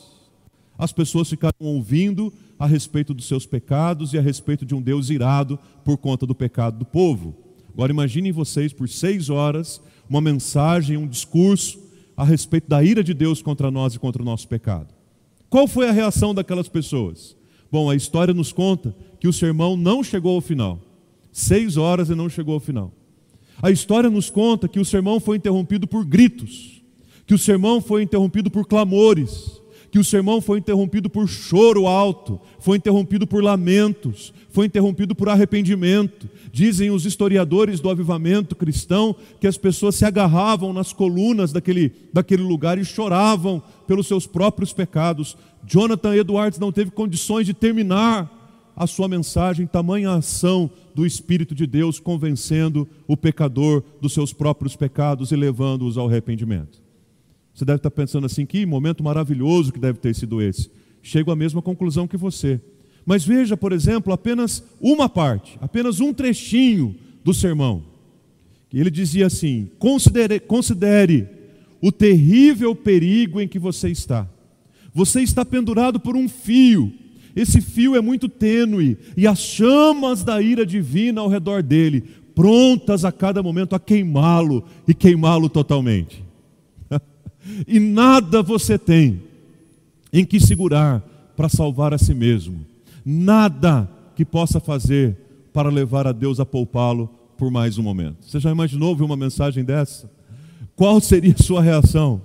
As 0.79 0.93
pessoas 0.93 1.29
ficaram 1.29 1.57
ouvindo 1.59 2.33
a 2.57 2.67
respeito 2.67 3.13
dos 3.13 3.27
seus 3.27 3.47
pecados 3.47 4.13
e 4.13 4.19
a 4.19 4.23
respeito 4.23 4.65
de 4.65 4.77
um 4.77 4.81
Deus 4.81 5.11
irado 5.11 5.59
por 5.85 5.99
conta 5.99 6.25
do 6.25 6.37
pecado 6.37 6.79
do 6.79 6.85
povo. 6.85 7.35
Agora 7.75 7.91
imaginem 7.91 8.31
vocês 8.31 8.73
por 8.73 8.89
seis 8.89 9.29
horas 9.29 9.81
uma 10.09 10.21
mensagem, 10.21 10.97
um 10.97 11.07
discurso 11.07 11.90
a 12.21 12.25
respeito 12.25 12.69
da 12.69 12.85
ira 12.85 13.03
de 13.03 13.15
Deus 13.15 13.41
contra 13.41 13.71
nós 13.71 13.95
e 13.95 13.99
contra 13.99 14.21
o 14.21 14.25
nosso 14.25 14.47
pecado. 14.47 14.89
Qual 15.49 15.67
foi 15.67 15.89
a 15.89 15.93
reação 15.93 16.35
daquelas 16.35 16.69
pessoas? 16.69 17.35
Bom, 17.73 17.89
a 17.89 17.97
história 17.97 18.35
nos 18.35 18.53
conta 18.53 18.95
que 19.19 19.27
o 19.27 19.33
sermão 19.33 19.75
não 19.75 20.05
chegou 20.05 20.35
ao 20.35 20.43
final. 20.43 20.79
Seis 21.33 21.79
horas 21.79 22.11
e 22.11 22.15
não 22.15 22.29
chegou 22.29 22.53
ao 22.53 22.61
final. 22.61 22.93
A 23.63 23.71
história 23.71 24.11
nos 24.11 24.29
conta 24.29 24.69
que 24.69 24.79
o 24.79 24.85
sermão 24.85 25.19
foi 25.19 25.39
interrompido 25.39 25.87
por 25.87 26.05
gritos, 26.05 26.83
que 27.27 27.33
o 27.33 27.39
sermão 27.39 27.81
foi 27.81 28.03
interrompido 28.03 28.51
por 28.51 28.67
clamores, 28.67 29.59
que 29.91 29.99
o 29.99 30.05
sermão 30.05 30.41
foi 30.41 30.59
interrompido 30.59 31.11
por 31.11 31.29
choro 31.29 31.87
alto, 31.87 32.41
foi 32.61 32.77
interrompido 32.77 33.27
por 33.27 33.43
lamentos, 33.43 34.33
foi 34.51 34.67
interrompido 34.67 35.15
por 35.15 35.29
arrependimento. 35.29 36.29
Dizem 36.53 36.91
os 36.91 37.05
historiadores 37.05 37.81
do 37.81 37.91
avivamento 37.91 38.55
cristão 38.55 39.15
que 39.41 39.47
as 39.47 39.57
pessoas 39.57 39.97
se 39.97 40.05
agarravam 40.05 40.73
nas 40.73 40.93
colunas 40.93 41.53
daquele, 41.53 41.93
daquele 42.13 42.43
lugar 42.43 42.79
e 42.79 42.85
choravam 42.85 43.63
pelos 43.87 44.07
seus 44.07 44.27
próprios 44.27 44.73
pecados. 44.73 45.37
Jonathan 45.67 46.15
Edwards 46.15 46.59
não 46.59 46.71
teve 46.71 46.91
condições 46.91 47.47
de 47.47 47.55
terminar 47.55 48.39
a 48.77 48.87
sua 48.87 49.09
mensagem, 49.09 49.67
tamanha 49.67 50.13
ação 50.13 50.71
do 50.95 51.05
Espírito 51.05 51.55
de 51.55 51.67
Deus 51.67 51.99
convencendo 51.99 52.89
o 53.07 53.17
pecador 53.17 53.83
dos 54.01 54.15
seus 54.15 54.33
próprios 54.33 54.77
pecados 54.77 55.33
e 55.33 55.37
levando-os 55.37 55.99
ao 55.99 56.09
arrependimento. 56.09 56.90
Você 57.61 57.65
deve 57.67 57.77
estar 57.77 57.91
pensando 57.91 58.25
assim: 58.25 58.47
que 58.47 58.65
momento 58.65 59.05
maravilhoso 59.05 59.71
que 59.71 59.79
deve 59.79 59.99
ter 59.99 60.15
sido 60.15 60.41
esse. 60.41 60.71
Chego 61.03 61.31
à 61.31 61.37
mesma 61.37 61.61
conclusão 61.61 62.09
que 62.09 62.17
você. 62.17 62.59
Mas 63.05 63.23
veja, 63.23 63.55
por 63.55 63.71
exemplo, 63.71 64.15
apenas 64.15 64.65
uma 64.81 65.11
parte, 65.11 65.59
apenas 65.61 66.01
um 66.01 66.11
trechinho 66.11 66.97
do 67.23 67.35
sermão. 67.35 67.83
Ele 68.73 68.91
dizia 68.91 69.27
assim: 69.27 69.69
considere, 69.79 70.41
considere 70.41 71.29
o 71.83 71.93
terrível 71.93 72.75
perigo 72.75 73.43
em 73.43 73.47
que 73.47 73.59
você 73.59 73.91
está. 73.91 74.27
Você 74.95 75.21
está 75.21 75.45
pendurado 75.45 76.01
por 76.01 76.17
um 76.17 76.31
fio. 76.31 76.91
Esse 77.37 77.61
fio 77.61 77.95
é 77.95 78.01
muito 78.01 78.27
tênue 78.27 78.97
e 79.19 79.27
as 79.27 79.39
chamas 79.39 80.25
da 80.25 80.41
ira 80.41 80.65
divina 80.65 81.21
ao 81.21 81.29
redor 81.29 81.63
dele 81.63 82.05
prontas 82.35 83.05
a 83.05 83.13
cada 83.13 83.43
momento 83.43 83.75
a 83.75 83.79
queimá-lo 83.79 84.65
e 84.89 84.95
queimá-lo 84.95 85.51
totalmente. 85.51 86.30
E 87.67 87.79
nada 87.81 88.43
você 88.43 88.79
tem 88.79 89.23
em 90.13 90.25
que 90.25 90.41
segurar 90.41 91.01
para 91.37 91.49
salvar 91.49 91.95
a 91.95 91.99
si 91.99 92.15
mesmo, 92.15 92.67
nada 93.05 93.89
que 94.15 94.25
possa 94.25 94.61
fazer 94.61 95.17
para 95.53 95.71
levar 95.71 96.07
a 96.07 96.13
Deus 96.13 96.41
a 96.41 96.47
poupá-lo 96.47 97.09
por 97.39 97.51
mais 97.51 97.79
um 97.79 97.83
momento. 97.83 98.17
Você 98.21 98.39
já 98.39 98.51
imaginou 98.51 98.91
ouvir 98.91 99.03
uma 99.03 99.17
mensagem 99.17 99.65
dessa? 99.65 100.11
Qual 100.77 101.01
seria 101.01 101.35
a 101.39 101.43
sua 101.43 101.63
reação? 101.63 102.21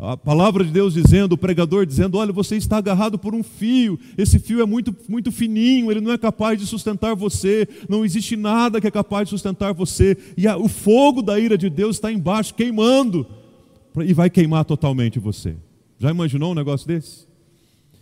A 0.00 0.16
palavra 0.16 0.64
de 0.64 0.70
Deus 0.70 0.94
dizendo, 0.94 1.32
o 1.32 1.38
pregador 1.38 1.84
dizendo: 1.84 2.18
Olha, 2.18 2.32
você 2.32 2.56
está 2.56 2.76
agarrado 2.76 3.18
por 3.18 3.34
um 3.34 3.42
fio, 3.42 3.98
esse 4.16 4.38
fio 4.38 4.60
é 4.60 4.64
muito, 4.64 4.94
muito 5.08 5.32
fininho, 5.32 5.90
ele 5.90 6.00
não 6.00 6.12
é 6.12 6.16
capaz 6.16 6.58
de 6.58 6.66
sustentar 6.66 7.16
você, 7.16 7.66
não 7.88 8.04
existe 8.04 8.36
nada 8.36 8.80
que 8.80 8.86
é 8.86 8.90
capaz 8.92 9.26
de 9.26 9.30
sustentar 9.30 9.74
você, 9.74 10.16
e 10.36 10.46
a, 10.46 10.56
o 10.56 10.68
fogo 10.68 11.20
da 11.20 11.38
ira 11.38 11.58
de 11.58 11.68
Deus 11.68 11.96
está 11.96 12.12
embaixo, 12.12 12.54
queimando, 12.54 13.26
e 14.04 14.12
vai 14.12 14.30
queimar 14.30 14.64
totalmente 14.64 15.18
você. 15.18 15.56
Já 15.98 16.10
imaginou 16.10 16.52
um 16.52 16.54
negócio 16.54 16.86
desse? 16.86 17.26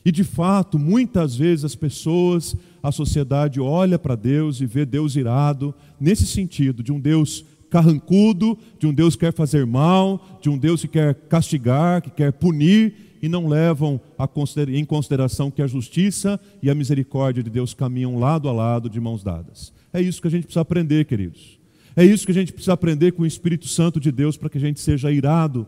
E 0.05 0.13
de 0.13 0.23
fato, 0.23 0.79
muitas 0.79 1.35
vezes 1.35 1.65
as 1.65 1.75
pessoas, 1.75 2.55
a 2.83 2.93
sociedade 2.93 3.61
olha 3.61 3.99
para 3.99 4.15
Deus 4.15 4.61
e 4.61 4.67
vê 4.67 4.87
Deus 4.87 5.17
irado, 5.17 5.75
nesse 5.99 6.27
sentido, 6.27 6.83
de 6.83 6.93
um 6.93 7.01
Deus 7.01 7.45
carrancudo, 7.69 8.57
de 8.79 8.87
um 8.87 8.95
Deus 8.95 9.17
que 9.17 9.27
quer 9.27 9.33
fazer 9.33 9.67
mal, 9.67 10.39
de 10.41 10.49
um 10.49 10.57
Deus 10.57 10.83
que 10.83 10.89
quer 10.89 11.15
castigar, 11.15 12.01
que 12.01 12.11
quer 12.11 12.33
punir, 12.33 12.95
e 13.21 13.29
não 13.29 13.49
levam 13.49 14.01
em 14.69 14.85
consideração 14.85 15.51
que 15.51 15.61
a 15.61 15.67
justiça 15.67 16.39
e 16.63 16.71
a 16.71 16.75
misericórdia 16.75 17.43
de 17.43 17.51
Deus 17.51 17.75
caminham 17.75 18.19
lado 18.19 18.49
a 18.49 18.53
lado, 18.53 18.89
de 18.89 19.01
mãos 19.01 19.25
dadas. 19.25 19.73
É 19.93 20.01
isso 20.01 20.21
que 20.21 20.29
a 20.29 20.31
gente 20.31 20.45
precisa 20.45 20.61
aprender, 20.61 21.07
queridos. 21.07 21.59
É 21.97 22.05
isso 22.05 22.27
que 22.27 22.31
a 22.33 22.35
gente 22.35 22.53
precisa 22.53 22.75
aprender 22.75 23.13
com 23.13 23.23
o 23.23 23.27
Espírito 23.27 23.67
Santo 23.67 23.99
de 23.99 24.13
Deus 24.13 24.37
para 24.37 24.51
que 24.51 24.59
a 24.59 24.61
gente 24.61 24.81
seja 24.81 25.11
irado 25.11 25.67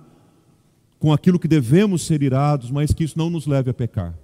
com 0.98 1.12
aquilo 1.12 1.38
que 1.38 1.48
devemos 1.48 2.02
ser 2.02 2.22
irados, 2.22 2.70
mas 2.70 2.92
que 2.92 3.04
isso 3.04 3.18
não 3.18 3.30
nos 3.30 3.46
leve 3.46 3.70
a 3.70 3.74
pecar. 3.74 4.18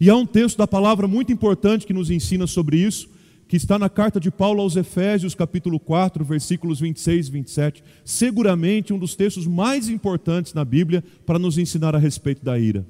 E 0.00 0.10
há 0.10 0.16
um 0.16 0.26
texto 0.26 0.58
da 0.58 0.66
palavra 0.66 1.06
muito 1.06 1.32
importante 1.32 1.86
que 1.86 1.92
nos 1.92 2.10
ensina 2.10 2.46
sobre 2.46 2.76
isso, 2.76 3.08
que 3.48 3.56
está 3.56 3.78
na 3.78 3.88
carta 3.88 4.18
de 4.18 4.30
Paulo 4.30 4.62
aos 4.62 4.76
Efésios, 4.76 5.34
capítulo 5.34 5.78
4, 5.78 6.24
versículos 6.24 6.80
26 6.80 7.28
e 7.28 7.30
27. 7.30 7.84
Seguramente 8.04 8.92
um 8.92 8.98
dos 8.98 9.14
textos 9.14 9.46
mais 9.46 9.88
importantes 9.88 10.54
na 10.54 10.64
Bíblia 10.64 11.04
para 11.26 11.38
nos 11.38 11.58
ensinar 11.58 11.94
a 11.94 11.98
respeito 11.98 12.44
da 12.44 12.58
ira. 12.58 12.86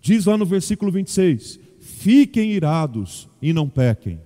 Diz 0.00 0.26
lá 0.26 0.38
no 0.38 0.46
versículo 0.46 0.92
26: 0.92 1.58
Fiquem 1.80 2.52
irados 2.52 3.28
e 3.42 3.52
não 3.52 3.68
pequem. 3.68 4.20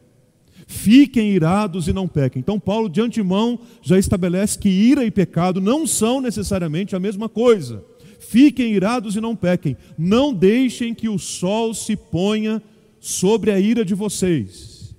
Fiquem 0.67 1.31
irados 1.31 1.89
e 1.89 1.93
não 1.93 2.09
pequem. 2.09 2.41
Então, 2.41 2.59
Paulo, 2.59 2.89
de 2.89 3.01
antemão, 3.01 3.59
já 3.83 3.99
estabelece 3.99 4.59
que 4.59 4.69
ira 4.69 5.05
e 5.05 5.11
pecado 5.11 5.61
não 5.61 5.87
são 5.87 6.21
necessariamente 6.21 6.97
a 6.97 7.01
mesma 7.01 7.29
coisa. 7.29 7.83
Fiquem 8.29 8.73
irados 8.73 9.17
e 9.17 9.21
não 9.21 9.37
pequem. 9.37 9.77
Não 9.97 10.33
deixem 10.33 10.95
que 10.95 11.09
o 11.09 11.19
sol 11.19 11.75
se 11.75 11.97
ponha 11.97 12.63
sobre 13.01 13.51
a 13.51 13.61
ira 13.61 13.85
de 13.85 13.95
vocês. 13.95 14.95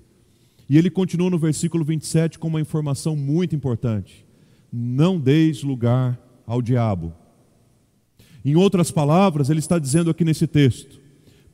E 0.70 0.77
ele 0.77 0.89
continua 0.89 1.29
no 1.29 1.38
versículo 1.38 1.84
27 1.84 2.39
com 2.39 2.48
uma 2.48 2.62
informação 2.62 3.15
muito 3.15 3.55
importante: 3.55 4.25
Não 4.72 5.20
deis 5.20 5.63
lugar 5.63 6.20
ao 6.46 6.62
diabo. 6.62 7.13
Em 8.44 8.55
outras 8.55 8.91
palavras, 8.91 9.50
ele 9.50 9.60
está 9.60 9.79
dizendo 9.79 10.10
aqui 10.10 10.24
nesse 10.24 10.48
texto: 10.48 11.00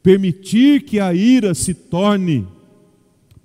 permitir 0.03 0.83
que 0.83 0.99
a 0.99 1.13
ira 1.13 1.53
se 1.53 1.73
torne 1.73 2.47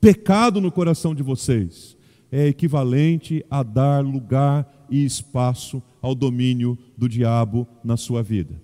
pecado 0.00 0.60
no 0.60 0.70
coração 0.70 1.14
de 1.14 1.22
vocês 1.22 1.95
é 2.30 2.46
equivalente 2.46 3.44
a 3.50 3.62
dar 3.62 4.04
lugar 4.04 4.86
e 4.90 5.04
espaço 5.04 5.82
ao 6.00 6.14
domínio 6.14 6.78
do 6.96 7.08
diabo 7.08 7.66
na 7.84 7.96
sua 7.96 8.22
vida. 8.22 8.60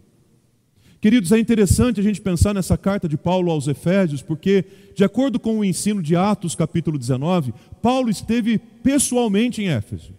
Queridos, 1.00 1.32
é 1.32 1.38
interessante 1.38 1.98
a 1.98 2.02
gente 2.02 2.20
pensar 2.20 2.54
nessa 2.54 2.78
carta 2.78 3.08
de 3.08 3.16
Paulo 3.16 3.50
aos 3.50 3.66
Efésios, 3.66 4.22
porque, 4.22 4.64
de 4.94 5.02
acordo 5.02 5.40
com 5.40 5.58
o 5.58 5.64
ensino 5.64 6.00
de 6.00 6.14
Atos, 6.14 6.54
capítulo 6.54 6.96
19, 6.96 7.52
Paulo 7.82 8.08
esteve 8.08 8.58
pessoalmente 8.58 9.60
em 9.60 9.68
Éfeso. 9.68 10.14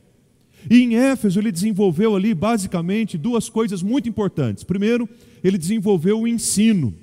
E 0.70 0.82
em 0.82 0.96
Éfeso 0.96 1.40
ele 1.40 1.54
desenvolveu 1.54 2.16
ali 2.16 2.34
basicamente 2.34 3.18
duas 3.18 3.50
coisas 3.50 3.82
muito 3.82 4.10
importantes. 4.10 4.66
Primeiro, 4.66 5.08
ele 5.42 5.58
desenvolveu 5.58 6.20
o 6.20 6.28
ensino. 6.28 6.94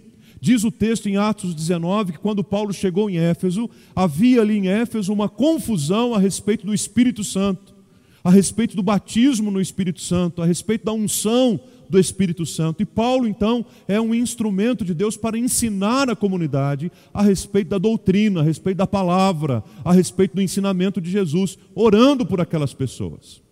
Diz 0.40 0.64
o 0.64 0.70
texto 0.70 1.09
em 1.09 1.16
Atos 1.16 1.54
19 1.54 2.12
que 2.12 2.18
quando 2.18 2.42
Paulo 2.42 2.73
chegou 2.73 3.11
em 3.11 3.18
Éfeso, 3.18 3.68
havia 3.94 4.40
ali 4.40 4.56
em 4.56 4.68
Éfeso 4.68 5.12
uma 5.12 5.28
confusão 5.28 6.14
a 6.14 6.18
respeito 6.18 6.66
do 6.66 6.73
Espírito 6.73 7.23
Santo 7.23 7.80
a 8.23 8.30
respeito 8.30 8.76
do 8.76 8.82
batismo 8.82 9.50
no 9.50 9.61
Espírito 9.61 10.00
Santo, 10.00 10.42
a 10.42 10.47
respeito 10.47 10.85
da 10.85 10.92
unção 10.92 11.59
do 11.88 11.99
Espírito 11.99 12.44
Santo. 12.47 12.82
E 12.82 12.87
Paulo, 12.87 13.26
então, 13.26 13.64
é 13.88 14.00
um 14.00 14.14
instrumento 14.14 14.85
de 14.85 14.94
Deus 14.94 15.16
para 15.16 15.38
ensinar 15.38 16.09
a 16.09 16.16
comunidade 16.16 16.92
a 17.12 17.23
respeito 17.23 17.68
da 17.68 17.78
doutrina, 17.78 18.40
a 18.40 18.44
respeito 18.44 18.76
da 18.76 18.87
palavra, 18.87 19.64
a 19.85 19.92
respeito 19.92 20.35
do 20.35 20.42
ensinamento 20.42 21.00
de 21.00 21.11
Jesus, 21.11 21.59
orando 21.75 22.25
por 22.25 22.40
aquelas 22.40 22.75
pessoas. 22.75 23.42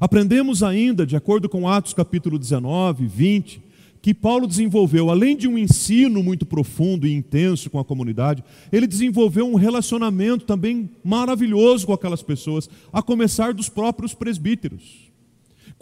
Aprendemos 0.00 0.62
ainda, 0.62 1.06
de 1.06 1.16
acordo 1.16 1.48
com 1.48 1.68
Atos 1.68 1.94
capítulo 1.94 2.38
19, 2.38 3.06
20, 3.06 3.62
que 4.04 4.12
Paulo 4.12 4.46
desenvolveu, 4.46 5.08
além 5.08 5.34
de 5.34 5.48
um 5.48 5.56
ensino 5.56 6.22
muito 6.22 6.44
profundo 6.44 7.06
e 7.06 7.14
intenso 7.14 7.70
com 7.70 7.78
a 7.78 7.84
comunidade, 7.86 8.44
ele 8.70 8.86
desenvolveu 8.86 9.48
um 9.48 9.54
relacionamento 9.54 10.44
também 10.44 10.90
maravilhoso 11.02 11.86
com 11.86 11.94
aquelas 11.94 12.22
pessoas, 12.22 12.68
a 12.92 13.00
começar 13.00 13.54
dos 13.54 13.70
próprios 13.70 14.12
presbíteros. 14.12 15.03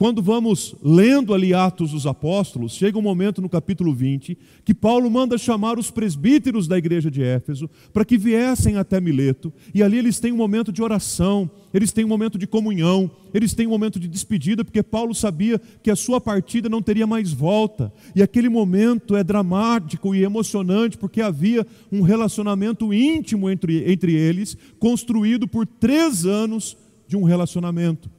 Quando 0.02 0.20
vamos 0.20 0.74
lendo 0.82 1.32
ali 1.32 1.54
Atos 1.54 1.92
dos 1.92 2.08
Apóstolos, 2.08 2.74
chega 2.74 2.98
um 2.98 3.02
momento 3.02 3.40
no 3.40 3.48
capítulo 3.48 3.94
20 3.94 4.36
que 4.64 4.74
Paulo 4.74 5.08
manda 5.08 5.38
chamar 5.38 5.78
os 5.78 5.92
presbíteros 5.92 6.66
da 6.66 6.76
igreja 6.76 7.08
de 7.08 7.22
Éfeso 7.22 7.70
para 7.92 8.04
que 8.04 8.18
viessem 8.18 8.76
até 8.76 9.00
Mileto, 9.00 9.52
e 9.72 9.80
ali 9.80 9.98
eles 9.98 10.18
têm 10.18 10.32
um 10.32 10.36
momento 10.36 10.72
de 10.72 10.82
oração, 10.82 11.48
eles 11.72 11.92
têm 11.92 12.04
um 12.04 12.08
momento 12.08 12.36
de 12.36 12.48
comunhão, 12.48 13.08
eles 13.32 13.54
têm 13.54 13.68
um 13.68 13.70
momento 13.70 14.00
de 14.00 14.08
despedida, 14.08 14.64
porque 14.64 14.82
Paulo 14.82 15.14
sabia 15.14 15.60
que 15.84 15.88
a 15.88 15.94
sua 15.94 16.20
partida 16.20 16.68
não 16.68 16.82
teria 16.82 17.06
mais 17.06 17.32
volta, 17.32 17.92
e 18.12 18.24
aquele 18.24 18.48
momento 18.48 19.14
é 19.14 19.22
dramático 19.22 20.16
e 20.16 20.24
emocionante, 20.24 20.98
porque 20.98 21.20
havia 21.20 21.64
um 21.92 22.02
relacionamento 22.02 22.92
íntimo 22.92 23.48
entre, 23.48 23.88
entre 23.88 24.12
eles, 24.14 24.58
construído 24.80 25.46
por 25.46 25.64
três 25.64 26.26
anos 26.26 26.76
de 27.06 27.16
um 27.16 27.22
relacionamento. 27.22 28.10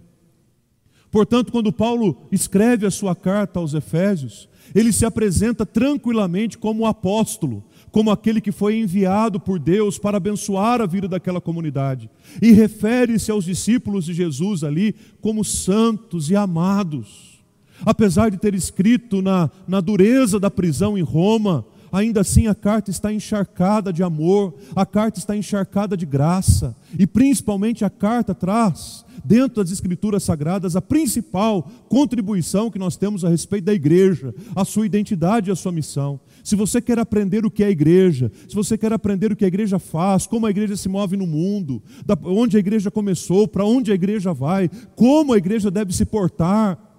Portanto, 1.14 1.52
quando 1.52 1.72
Paulo 1.72 2.18
escreve 2.32 2.88
a 2.88 2.92
sua 2.92 3.16
carta 3.16 3.60
aos 3.60 3.76
Efésios, 3.76 4.50
ele 4.74 4.92
se 4.92 5.06
apresenta 5.06 5.64
tranquilamente 5.64 6.58
como 6.58 6.88
apóstolo, 6.88 7.64
como 7.92 8.10
aquele 8.10 8.42
que 8.42 8.52
foi 8.52 8.80
enviado 8.80 9.40
por 9.40 9.60
Deus 9.60 10.00
para 10.00 10.18
abençoar 10.18 10.82
a 10.82 10.88
vida 10.88 11.08
daquela 11.08 11.40
comunidade. 11.40 12.10
E 12.42 12.52
refere-se 12.52 13.30
aos 13.30 13.46
discípulos 13.46 14.06
de 14.06 14.14
Jesus 14.16 14.64
ali 14.64 14.96
como 15.22 15.46
santos 15.46 16.32
e 16.32 16.36
amados. 16.36 17.44
Apesar 17.86 18.32
de 18.32 18.40
ter 18.40 18.56
escrito 18.56 19.22
na, 19.22 19.52
na 19.68 19.82
dureza 19.82 20.40
da 20.40 20.50
prisão 20.50 20.98
em 20.98 21.04
Roma, 21.04 21.64
ainda 21.94 22.22
assim 22.22 22.48
a 22.48 22.56
carta 22.56 22.90
está 22.90 23.14
encharcada 23.14 23.94
de 23.94 24.02
amor, 24.02 24.56
a 24.76 24.84
carta 24.84 25.20
está 25.20 25.38
encharcada 25.38 25.96
de 25.96 26.08
graça, 26.08 26.76
e 26.98 27.06
principalmente 27.06 27.86
a 27.86 27.90
carta 27.90 28.34
traz, 28.34 29.06
dentro 29.24 29.64
das 29.64 29.72
Escrituras 29.72 30.24
Sagradas, 30.24 30.76
a 30.76 30.82
principal 30.82 31.70
contribuição 31.88 32.72
que 32.72 32.80
nós 32.80 32.98
temos 32.98 33.24
a 33.24 33.30
respeito 33.30 33.66
da 33.66 33.74
igreja, 33.74 34.34
a 34.56 34.66
sua 34.66 34.88
identidade 34.88 35.50
e 35.50 35.54
a 35.54 35.56
sua 35.56 35.72
missão. 35.72 36.20
Se 36.44 36.56
você 36.56 36.82
quer 36.82 36.98
aprender 36.98 37.46
o 37.46 37.52
que 37.52 37.64
é 37.64 37.68
a 37.68 37.72
igreja, 37.72 38.32
se 38.50 38.56
você 38.56 38.76
quer 38.76 38.92
aprender 38.92 39.32
o 39.32 39.36
que 39.36 39.46
a 39.46 39.48
igreja 39.48 39.78
faz, 39.78 40.26
como 40.26 40.48
a 40.48 40.50
igreja 40.50 40.76
se 40.76 40.90
move 40.90 41.16
no 41.16 41.28
mundo, 41.28 41.82
onde 42.24 42.58
a 42.58 42.60
igreja 42.60 42.90
começou, 42.90 43.48
para 43.48 43.64
onde 43.64 43.92
a 43.92 43.96
igreja 43.96 44.34
vai, 44.34 44.70
como 44.96 45.32
a 45.32 45.38
igreja 45.38 45.70
deve 45.70 45.94
se 45.94 46.06
portar, 46.06 46.93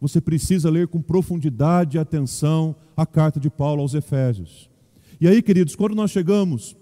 você 0.00 0.20
precisa 0.20 0.70
ler 0.70 0.88
com 0.88 1.02
profundidade 1.02 1.96
e 1.96 2.00
atenção 2.00 2.74
a 2.96 3.04
carta 3.04 3.38
de 3.38 3.50
Paulo 3.50 3.82
aos 3.82 3.94
Efésios. 3.94 4.70
E 5.20 5.28
aí, 5.28 5.42
queridos, 5.42 5.76
quando 5.76 5.94
nós 5.94 6.10
chegamos 6.10 6.76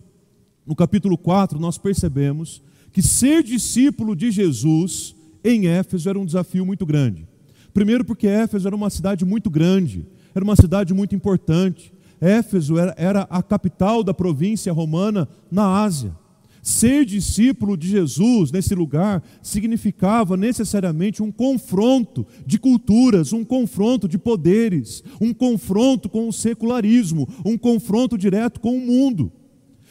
no 0.64 0.76
capítulo 0.76 1.18
4, 1.18 1.58
nós 1.58 1.76
percebemos 1.78 2.62
que 2.92 3.02
ser 3.02 3.42
discípulo 3.42 4.14
de 4.14 4.30
Jesus 4.30 5.16
em 5.42 5.66
Éfeso 5.66 6.08
era 6.08 6.18
um 6.18 6.24
desafio 6.24 6.64
muito 6.64 6.86
grande. 6.86 7.26
Primeiro, 7.74 8.04
porque 8.04 8.26
Éfeso 8.26 8.66
era 8.66 8.76
uma 8.76 8.90
cidade 8.90 9.24
muito 9.24 9.50
grande, 9.50 10.06
era 10.34 10.44
uma 10.44 10.56
cidade 10.56 10.94
muito 10.94 11.14
importante. 11.14 11.92
Éfeso 12.20 12.78
era, 12.78 12.94
era 12.96 13.22
a 13.30 13.42
capital 13.42 14.04
da 14.04 14.14
província 14.14 14.72
romana 14.72 15.28
na 15.50 15.82
Ásia. 15.82 16.14
Ser 16.62 17.04
discípulo 17.04 17.76
de 17.76 17.88
Jesus 17.88 18.50
nesse 18.50 18.74
lugar 18.74 19.22
significava 19.42 20.36
necessariamente 20.36 21.22
um 21.22 21.30
confronto 21.30 22.26
de 22.46 22.58
culturas, 22.58 23.32
um 23.32 23.44
confronto 23.44 24.08
de 24.08 24.18
poderes, 24.18 25.02
um 25.20 25.32
confronto 25.32 26.08
com 26.08 26.28
o 26.28 26.32
secularismo, 26.32 27.28
um 27.44 27.56
confronto 27.56 28.18
direto 28.18 28.60
com 28.60 28.76
o 28.76 28.80
mundo. 28.80 29.32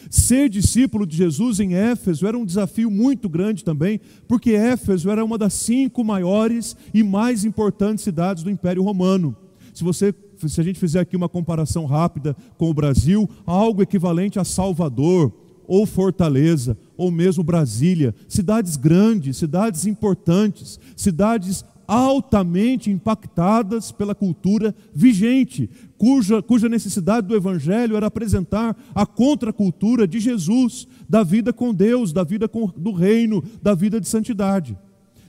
Ser 0.09 0.49
discípulo 0.49 1.05
de 1.05 1.17
Jesus 1.17 1.59
em 1.59 1.73
Éfeso 1.73 2.27
era 2.27 2.37
um 2.37 2.45
desafio 2.45 2.89
muito 2.89 3.27
grande 3.27 3.63
também, 3.63 3.99
porque 4.27 4.51
Éfeso 4.51 5.09
era 5.09 5.25
uma 5.25 5.37
das 5.37 5.53
cinco 5.53 6.03
maiores 6.03 6.75
e 6.93 7.03
mais 7.03 7.43
importantes 7.43 8.03
cidades 8.03 8.43
do 8.43 8.51
Império 8.51 8.83
Romano. 8.83 9.35
Se 9.73 9.83
você 9.83 10.13
se 10.45 10.61
a 10.61 10.63
gente 10.63 10.79
fizer 10.79 10.99
aqui 10.99 11.15
uma 11.15 11.27
comparação 11.27 11.85
rápida 11.85 12.35
com 12.59 12.69
o 12.69 12.73
Brasil, 12.73 13.27
algo 13.43 13.81
equivalente 13.81 14.37
a 14.37 14.43
Salvador, 14.43 15.33
ou 15.67 15.85
Fortaleza, 15.85 16.77
ou 16.95 17.11
mesmo 17.11 17.43
Brasília, 17.43 18.15
cidades 18.27 18.77
grandes, 18.77 19.37
cidades 19.37 19.85
importantes, 19.85 20.79
cidades 20.95 21.65
altamente 21.87 22.91
impactadas 22.91 23.91
pela 23.91 24.13
cultura 24.13 24.75
vigente, 24.93 25.69
cuja, 25.97 26.41
cuja 26.41 26.67
necessidade 26.67 27.27
do 27.27 27.35
Evangelho 27.35 27.95
era 27.95 28.07
apresentar 28.07 28.75
a 28.93 29.05
contracultura 29.05 30.05
de 30.05 30.19
Jesus, 30.19 30.85
da 31.07 31.23
vida 31.23 31.53
com 31.53 31.73
Deus, 31.73 32.11
da 32.11 32.23
vida 32.23 32.47
com, 32.47 32.67
do 32.75 32.91
reino, 32.91 33.41
da 33.61 33.73
vida 33.73 34.01
de 34.01 34.07
santidade. 34.07 34.77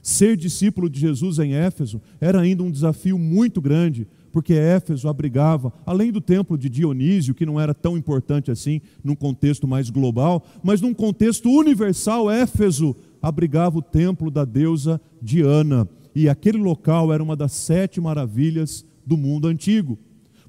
Ser 0.02 0.36
discípulo 0.36 0.88
de 0.88 0.98
Jesus 0.98 1.38
em 1.38 1.54
Éfeso 1.54 2.00
era 2.20 2.40
ainda 2.40 2.62
um 2.62 2.70
desafio 2.70 3.18
muito 3.18 3.60
grande, 3.60 4.08
porque 4.32 4.54
Éfeso 4.54 5.08
abrigava, 5.08 5.72
além 5.86 6.12
do 6.12 6.20
templo 6.20 6.56
de 6.56 6.68
Dionísio, 6.68 7.34
que 7.34 7.46
não 7.46 7.60
era 7.60 7.74
tão 7.74 7.96
importante 7.96 8.50
assim 8.50 8.80
num 9.02 9.14
contexto 9.14 9.66
mais 9.66 9.90
global, 9.90 10.44
mas 10.62 10.80
num 10.80 10.94
contexto 10.94 11.50
universal, 11.50 12.30
Éfeso 12.30 12.94
abrigava 13.20 13.78
o 13.78 13.82
templo 13.82 14.30
da 14.30 14.44
deusa 14.44 15.00
Diana, 15.20 15.88
e 16.14 16.28
aquele 16.28 16.58
local 16.58 17.12
era 17.12 17.22
uma 17.22 17.36
das 17.36 17.52
sete 17.52 18.00
maravilhas 18.00 18.84
do 19.06 19.16
mundo 19.16 19.46
antigo. 19.46 19.98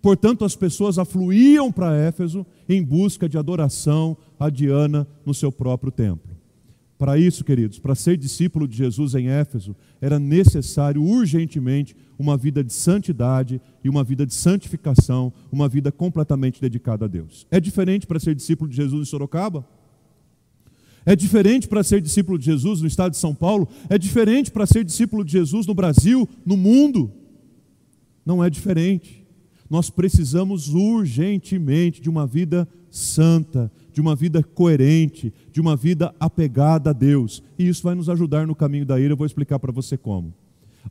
Portanto, 0.01 0.45
as 0.45 0.55
pessoas 0.55 0.98
afluíam 0.98 1.71
para 1.71 1.95
Éfeso 1.95 2.45
em 2.67 2.83
busca 2.83 3.27
de 3.27 3.38
adoração 3.38 4.17
a 4.39 4.50
Diana 4.50 5.07
no 5.25 5.33
seu 5.33 5.51
próprio 5.51 5.91
templo. 5.91 6.28
Para 6.99 7.17
isso, 7.17 7.45
queridos, 7.45 7.79
para 7.79 7.95
ser 7.95 8.17
discípulo 8.17 8.67
de 8.67 8.75
Jesus 8.75 9.15
em 9.15 9.29
Éfeso, 9.29 9.73
era 10.01 10.19
necessário 10.19 11.01
urgentemente 11.01 11.95
uma 12.19 12.35
vida 12.35 12.61
de 12.61 12.73
santidade 12.73 13.61
e 13.81 13.87
uma 13.87 14.03
vida 14.03 14.25
de 14.25 14.33
santificação, 14.33 15.31
uma 15.49 15.69
vida 15.69 15.93
completamente 15.93 16.59
dedicada 16.59 17.05
a 17.05 17.07
Deus. 17.07 17.47
É 17.49 17.57
diferente 17.57 18.05
para 18.05 18.19
ser 18.19 18.35
discípulo 18.35 18.69
de 18.69 18.75
Jesus 18.75 19.07
em 19.07 19.09
Sorocaba? 19.09 19.65
É 21.05 21.15
diferente 21.15 21.69
para 21.69 21.83
ser 21.83 22.01
discípulo 22.01 22.37
de 22.37 22.43
Jesus 22.43 22.81
no 22.81 22.87
estado 22.87 23.11
de 23.11 23.17
São 23.17 23.33
Paulo? 23.33 23.69
É 23.89 23.97
diferente 23.97 24.51
para 24.51 24.65
ser 24.65 24.83
discípulo 24.83 25.23
de 25.23 25.31
Jesus 25.31 25.65
no 25.65 25.73
Brasil, 25.73 26.27
no 26.45 26.57
mundo? 26.57 27.13
Não 28.25 28.43
é 28.43 28.49
diferente. 28.49 29.25
Nós 29.69 29.89
precisamos 29.89 30.67
urgentemente 30.67 32.01
de 32.01 32.09
uma 32.09 32.27
vida 32.27 32.67
santa, 32.91 33.71
de 33.99 34.01
uma 34.01 34.15
vida 34.15 34.41
coerente, 34.41 35.33
de 35.51 35.59
uma 35.59 35.75
vida 35.75 36.15
apegada 36.17 36.91
a 36.91 36.93
Deus. 36.93 37.43
E 37.57 37.67
isso 37.67 37.83
vai 37.83 37.93
nos 37.93 38.07
ajudar 38.07 38.47
no 38.47 38.55
caminho 38.55 38.85
da 38.85 38.97
ira, 38.97 39.11
eu 39.11 39.17
vou 39.17 39.25
explicar 39.25 39.59
para 39.59 39.73
você 39.73 39.97
como. 39.97 40.33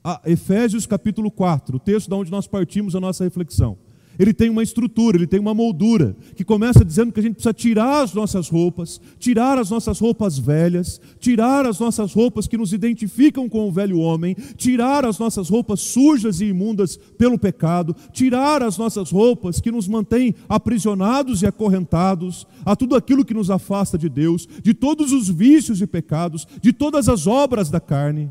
A 0.05 0.21
Efésios 0.27 0.87
capítulo 0.87 1.31
4, 1.31 1.77
o 1.77 1.81
texto 1.81 2.11
da 2.11 2.17
onde 2.17 2.31
nós 2.31 2.47
partimos 2.47 2.95
a 2.95 3.01
nossa 3.01 3.25
reflexão 3.25 3.79
ele 4.19 4.35
tem 4.35 4.51
uma 4.51 4.63
estrutura, 4.63 5.17
ele 5.17 5.27
tem 5.27 5.39
uma 5.39 5.55
moldura, 5.55 6.17
que 6.35 6.45
começa 6.45 6.85
dizendo 6.85 7.13
que 7.13 7.21
a 7.21 7.23
gente 7.23 7.35
precisa 7.35 7.55
tirar 7.55 8.03
as 8.03 8.13
nossas 8.13 8.49
roupas, 8.49 9.01
tirar 9.19 9.59
as 9.59 9.71
nossas 9.71 10.01
roupas 10.01 10.39
velhas, 10.39 11.01
tirar 11.21 11.65
as 11.65 11.79
nossas 11.79 12.13
roupas 12.13 12.49
que 12.49 12.57
nos 12.59 12.73
identificam 12.73 13.49
com 13.49 13.69
o 13.69 13.73
velho 13.73 14.01
homem, 14.01 14.35
tirar 14.57 15.05
as 15.05 15.19
nossas 15.19 15.49
roupas 15.49 15.81
sujas 15.81 16.41
e 16.41 16.47
imundas 16.47 16.97
pelo 16.97 17.39
pecado, 17.39 17.95
tirar 18.13 18.63
as 18.63 18.77
nossas 18.77 19.11
roupas 19.11 19.61
que 19.61 19.71
nos 19.71 19.87
mantêm 19.87 20.35
aprisionados 20.49 21.43
e 21.43 21.47
acorrentados 21.47 22.47
a 22.65 22.75
tudo 22.75 22.97
aquilo 22.97 23.25
que 23.25 23.35
nos 23.35 23.51
afasta 23.51 23.97
de 23.97 24.09
Deus, 24.09 24.49
de 24.63 24.75
todos 24.75 25.13
os 25.13 25.29
vícios 25.29 25.81
e 25.81 25.87
pecados, 25.87 26.47
de 26.61 26.73
todas 26.73 27.09
as 27.09 27.27
obras 27.27 27.71
da 27.71 27.81
carne, 27.81 28.31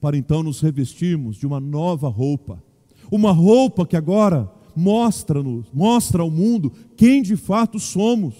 para 0.00 0.16
então 0.16 0.42
nos 0.42 0.60
revestirmos 0.60 1.36
de 1.36 1.46
uma 1.46 1.60
nova 1.60 2.08
roupa. 2.08 2.62
Uma 3.10 3.32
roupa 3.32 3.84
que 3.84 3.96
agora 3.96 4.50
mostra-nos, 4.76 5.66
mostra 5.72 6.22
ao 6.22 6.30
mundo 6.30 6.72
quem 6.96 7.22
de 7.22 7.36
fato 7.36 7.78
somos, 7.78 8.34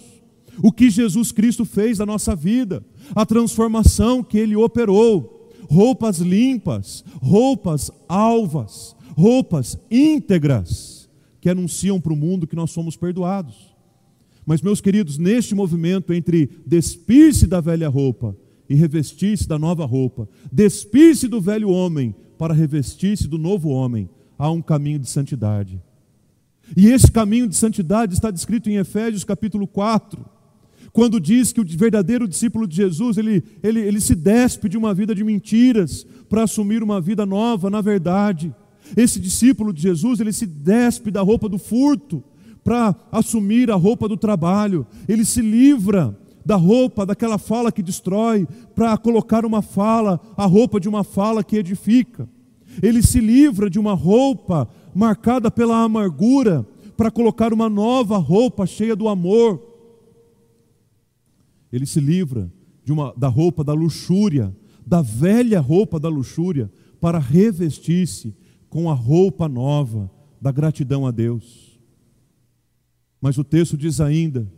o 0.61 0.71
que 0.71 0.89
Jesus 0.89 1.31
Cristo 1.31 1.65
fez 1.65 1.99
na 1.99 2.05
nossa 2.05 2.35
vida, 2.35 2.83
a 3.15 3.25
transformação 3.25 4.23
que 4.23 4.37
ele 4.37 4.55
operou, 4.55 5.49
roupas 5.69 6.19
limpas, 6.19 7.03
roupas 7.21 7.91
alvas, 8.07 8.95
roupas 9.15 9.77
íntegras, 9.89 11.09
que 11.39 11.49
anunciam 11.49 11.99
para 11.99 12.13
o 12.13 12.15
mundo 12.15 12.45
que 12.45 12.55
nós 12.55 12.71
somos 12.71 12.95
perdoados. 12.95 13.71
Mas, 14.45 14.61
meus 14.61 14.81
queridos, 14.81 15.17
neste 15.17 15.55
movimento 15.55 16.13
entre 16.13 16.49
despir-se 16.65 17.47
da 17.47 17.61
velha 17.61 17.87
roupa 17.89 18.35
e 18.69 18.75
revestir-se 18.75 19.47
da 19.47 19.57
nova 19.57 19.85
roupa, 19.85 20.27
despir-se 20.51 21.27
do 21.27 21.39
velho 21.39 21.69
homem 21.69 22.15
para 22.37 22.53
revestir-se 22.53 23.27
do 23.27 23.37
novo 23.37 23.69
homem, 23.69 24.09
há 24.37 24.49
um 24.49 24.61
caminho 24.61 24.99
de 24.99 25.07
santidade. 25.07 25.81
E 26.75 26.87
esse 26.87 27.11
caminho 27.11 27.47
de 27.47 27.55
santidade 27.55 28.13
está 28.13 28.31
descrito 28.31 28.69
em 28.69 28.77
Efésios 28.77 29.23
capítulo 29.23 29.67
4, 29.67 30.23
quando 30.93 31.19
diz 31.19 31.53
que 31.53 31.61
o 31.61 31.65
verdadeiro 31.65 32.27
discípulo 32.27 32.67
de 32.67 32.75
Jesus, 32.75 33.17
ele, 33.17 33.43
ele, 33.63 33.79
ele 33.79 34.01
se 34.01 34.13
despe 34.13 34.67
de 34.67 34.77
uma 34.77 34.93
vida 34.93 35.15
de 35.15 35.23
mentiras 35.23 36.05
para 36.29 36.43
assumir 36.43 36.83
uma 36.83 36.99
vida 36.99 37.25
nova 37.25 37.69
na 37.69 37.79
verdade. 37.79 38.53
Esse 38.95 39.19
discípulo 39.19 39.71
de 39.71 39.81
Jesus, 39.81 40.19
ele 40.19 40.33
se 40.33 40.45
despe 40.45 41.09
da 41.09 41.21
roupa 41.21 41.47
do 41.47 41.57
furto 41.57 42.23
para 42.63 42.95
assumir 43.11 43.71
a 43.71 43.75
roupa 43.75 44.07
do 44.07 44.17
trabalho. 44.17 44.85
Ele 45.07 45.23
se 45.23 45.41
livra 45.41 46.17
da 46.45 46.55
roupa, 46.55 47.05
daquela 47.05 47.37
fala 47.37 47.71
que 47.71 47.83
destrói, 47.83 48.47
para 48.75 48.97
colocar 48.97 49.45
uma 49.45 49.61
fala, 49.61 50.19
a 50.35 50.45
roupa 50.45 50.79
de 50.79 50.89
uma 50.89 51.03
fala 51.03 51.43
que 51.43 51.55
edifica. 51.55 52.27
Ele 52.81 53.01
se 53.01 53.19
livra 53.19 53.69
de 53.69 53.79
uma 53.79 53.93
roupa 53.93 54.67
marcada 54.93 55.49
pela 55.49 55.83
amargura, 55.83 56.65
para 56.97 57.09
colocar 57.09 57.53
uma 57.53 57.69
nova 57.69 58.17
roupa 58.17 58.65
cheia 58.65 58.95
do 58.95 59.07
amor. 59.07 59.59
Ele 61.71 61.85
se 61.85 61.99
livra 61.99 62.51
de 62.83 62.91
uma, 62.91 63.13
da 63.15 63.27
roupa 63.27 63.63
da 63.63 63.73
luxúria, 63.73 64.55
da 64.85 65.01
velha 65.01 65.59
roupa 65.59 65.99
da 65.99 66.09
luxúria, 66.09 66.71
para 66.99 67.17
revestir-se 67.17 68.35
com 68.69 68.89
a 68.89 68.93
roupa 68.93 69.49
nova 69.49 70.11
da 70.39 70.51
gratidão 70.51 71.07
a 71.07 71.11
Deus. 71.11 71.79
Mas 73.19 73.37
o 73.37 73.43
texto 73.43 73.77
diz 73.77 73.99
ainda 73.99 74.51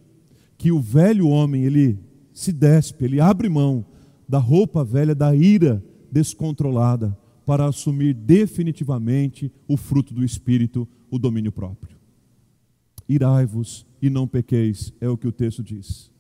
que 0.58 0.72
o 0.72 0.80
velho 0.80 1.28
homem, 1.28 1.63
ele 1.63 2.00
se 2.34 2.52
despe, 2.52 3.06
ele 3.06 3.19
abre 3.19 3.48
mão 3.48 3.86
da 4.28 4.38
roupa 4.38 4.84
velha 4.84 5.13
da 5.13 5.36
ira 5.36 5.84
descontrolada 6.12 7.17
para 7.45 7.65
assumir 7.65 8.13
definitivamente 8.13 9.51
o 9.67 9.75
fruto 9.75 10.13
do 10.13 10.23
Espírito, 10.23 10.88
o 11.10 11.19
domínio 11.19 11.51
próprio. 11.51 11.97
Irai-vos 13.08 13.86
e 14.01 14.10
não 14.10 14.27
pequeis, 14.27 14.93
é 15.01 15.10
o 15.10 15.17
que 15.17 15.27
o 15.27 15.32
texto 15.32 15.62
diz. 15.62 16.12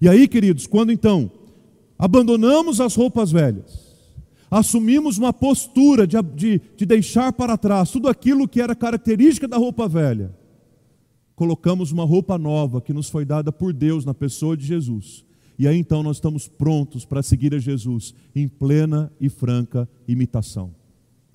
E 0.00 0.08
aí, 0.08 0.26
queridos, 0.26 0.66
quando 0.66 0.92
então 0.92 1.30
abandonamos 1.98 2.80
as 2.80 2.94
roupas 2.94 3.30
velhas, 3.30 3.96
assumimos 4.50 5.18
uma 5.18 5.32
postura 5.32 6.06
de, 6.06 6.20
de, 6.34 6.60
de 6.76 6.86
deixar 6.86 7.32
para 7.32 7.58
trás 7.58 7.90
tudo 7.90 8.08
aquilo 8.08 8.48
que 8.48 8.60
era 8.60 8.74
característica 8.74 9.46
da 9.46 9.56
roupa 9.56 9.86
velha, 9.88 10.34
colocamos 11.34 11.92
uma 11.92 12.04
roupa 12.04 12.38
nova 12.38 12.80
que 12.80 12.92
nos 12.92 13.10
foi 13.10 13.24
dada 13.24 13.52
por 13.52 13.72
Deus 13.72 14.04
na 14.04 14.14
pessoa 14.14 14.56
de 14.56 14.64
Jesus 14.64 15.27
e 15.58 15.66
aí 15.66 15.76
então 15.76 16.02
nós 16.04 16.18
estamos 16.18 16.46
prontos 16.46 17.04
para 17.04 17.22
seguir 17.22 17.52
a 17.52 17.58
Jesus 17.58 18.14
em 18.34 18.46
plena 18.46 19.12
e 19.20 19.28
franca 19.28 19.88
imitação. 20.06 20.72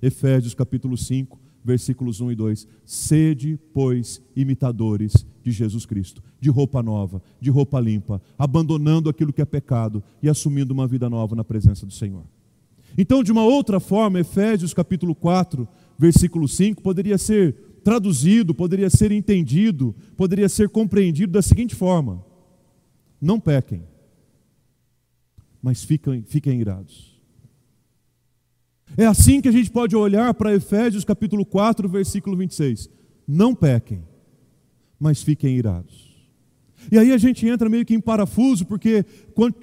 Efésios 0.01 0.53
capítulo 0.53 0.97
5, 0.97 1.37
versículos 1.63 2.21
1 2.21 2.31
e 2.31 2.35
2. 2.35 2.67
Sede, 2.85 3.59
pois, 3.73 4.21
imitadores 4.33 5.25
de 5.43 5.51
Jesus 5.51 5.85
Cristo, 5.85 6.23
de 6.39 6.49
roupa 6.49 6.81
nova, 6.81 7.21
de 7.41 7.49
roupa 7.49 7.79
limpa, 7.81 8.21
abandonando 8.37 9.09
aquilo 9.09 9.33
que 9.33 9.41
é 9.41 9.45
pecado 9.45 10.01
e 10.21 10.29
assumindo 10.29 10.73
uma 10.73 10.87
vida 10.87 11.09
nova 11.09 11.35
na 11.35 11.43
presença 11.43 11.85
do 11.85 11.91
Senhor. 11.91 12.23
Então, 12.97 13.23
de 13.23 13.31
uma 13.31 13.43
outra 13.43 13.79
forma, 13.79 14.19
Efésios 14.19 14.73
capítulo 14.73 15.13
4, 15.13 15.67
versículo 15.97 16.47
5, 16.47 16.81
poderia 16.81 17.17
ser 17.17 17.55
traduzido, 17.83 18.53
poderia 18.53 18.89
ser 18.89 19.11
entendido, 19.11 19.93
poderia 20.15 20.47
ser 20.47 20.69
compreendido 20.69 21.33
da 21.33 21.41
seguinte 21.41 21.75
forma: 21.75 22.23
Não 23.19 23.39
pequem 23.39 23.81
mas 25.63 25.81
fiquem, 25.81 26.21
fiquem 26.27 26.59
irados. 26.59 27.17
É 28.97 29.05
assim 29.05 29.39
que 29.39 29.47
a 29.47 29.51
gente 29.51 29.71
pode 29.71 29.95
olhar 29.95 30.33
para 30.33 30.53
Efésios 30.53 31.05
capítulo 31.05 31.45
4, 31.45 31.87
versículo 31.87 32.35
26. 32.35 32.89
Não 33.25 33.55
pequem, 33.55 34.03
mas 34.99 35.23
fiquem 35.23 35.55
irados. 35.55 36.13
E 36.91 36.99
aí 36.99 37.13
a 37.13 37.17
gente 37.17 37.47
entra 37.47 37.69
meio 37.69 37.85
que 37.85 37.95
em 37.95 38.01
parafuso, 38.01 38.65
porque 38.65 39.05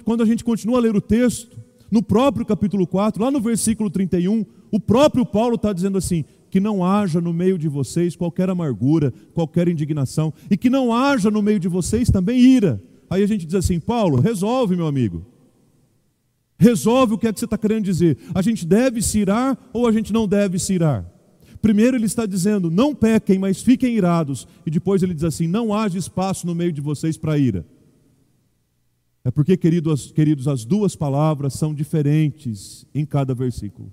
quando 0.03 0.23
a 0.23 0.25
gente 0.25 0.43
continua 0.43 0.79
a 0.79 0.81
ler 0.81 0.95
o 0.95 0.99
texto, 0.99 1.55
no 1.91 2.01
próprio 2.01 2.45
capítulo 2.45 2.87
4, 2.87 3.23
lá 3.23 3.29
no 3.29 3.39
versículo 3.39 3.91
31, 3.91 4.43
o 4.71 4.79
próprio 4.79 5.23
Paulo 5.23 5.53
está 5.53 5.71
dizendo 5.71 5.99
assim: 5.99 6.25
que 6.49 6.59
não 6.59 6.83
haja 6.83 7.21
no 7.21 7.31
meio 7.31 7.59
de 7.59 7.67
vocês 7.67 8.15
qualquer 8.15 8.49
amargura, 8.49 9.13
qualquer 9.35 9.67
indignação, 9.67 10.33
e 10.49 10.57
que 10.57 10.69
não 10.69 10.91
haja 10.91 11.29
no 11.29 11.43
meio 11.43 11.59
de 11.59 11.67
vocês 11.67 12.09
também 12.09 12.39
ira, 12.39 12.81
Aí 13.11 13.21
a 13.23 13.27
gente 13.27 13.45
diz 13.45 13.55
assim: 13.55 13.77
Paulo, 13.77 14.21
resolve, 14.21 14.73
meu 14.73 14.87
amigo. 14.87 15.25
Resolve 16.61 17.15
o 17.15 17.17
que 17.17 17.25
é 17.25 17.33
que 17.33 17.39
você 17.39 17.45
está 17.45 17.57
querendo 17.57 17.85
dizer. 17.85 18.19
A 18.35 18.41
gente 18.43 18.67
deve 18.67 19.01
se 19.01 19.17
irar 19.17 19.57
ou 19.73 19.87
a 19.87 19.91
gente 19.91 20.13
não 20.13 20.27
deve 20.27 20.59
se 20.59 20.73
irar? 20.73 21.03
Primeiro 21.59 21.97
ele 21.97 22.05
está 22.05 22.27
dizendo: 22.27 22.69
não 22.69 22.93
pequem, 22.93 23.39
mas 23.39 23.63
fiquem 23.63 23.95
irados. 23.95 24.47
E 24.63 24.69
depois 24.69 25.01
ele 25.01 25.15
diz 25.15 25.23
assim: 25.23 25.47
não 25.47 25.73
haja 25.73 25.97
espaço 25.97 26.45
no 26.45 26.53
meio 26.53 26.71
de 26.71 26.79
vocês 26.79 27.17
para 27.17 27.35
ira. 27.35 27.65
É 29.23 29.31
porque, 29.31 29.57
queridos, 29.57 30.11
queridos, 30.11 30.47
as 30.47 30.63
duas 30.63 30.95
palavras 30.95 31.55
são 31.55 31.73
diferentes 31.73 32.85
em 32.93 33.07
cada 33.07 33.33
versículo. 33.33 33.91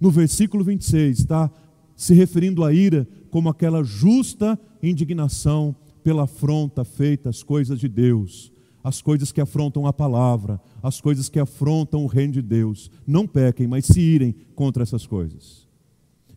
No 0.00 0.10
versículo 0.10 0.64
26 0.64 1.18
está 1.18 1.50
se 1.94 2.14
referindo 2.14 2.64
à 2.64 2.72
ira 2.72 3.06
como 3.30 3.50
aquela 3.50 3.84
justa 3.84 4.58
indignação 4.82 5.76
pela 6.02 6.22
afronta 6.22 6.82
feita 6.82 7.28
às 7.28 7.42
coisas 7.42 7.78
de 7.78 7.90
Deus, 7.90 8.50
as 8.84 9.00
coisas 9.00 9.32
que 9.32 9.40
afrontam 9.40 9.86
a 9.86 9.92
palavra, 9.94 10.60
as 10.82 11.00
coisas 11.00 11.30
que 11.30 11.40
afrontam 11.40 12.04
o 12.04 12.06
reino 12.06 12.34
de 12.34 12.42
Deus. 12.42 12.90
Não 13.06 13.26
pequem, 13.26 13.66
mas 13.66 13.86
se 13.86 13.98
irem 13.98 14.34
contra 14.54 14.82
essas 14.82 15.06
coisas. 15.06 15.66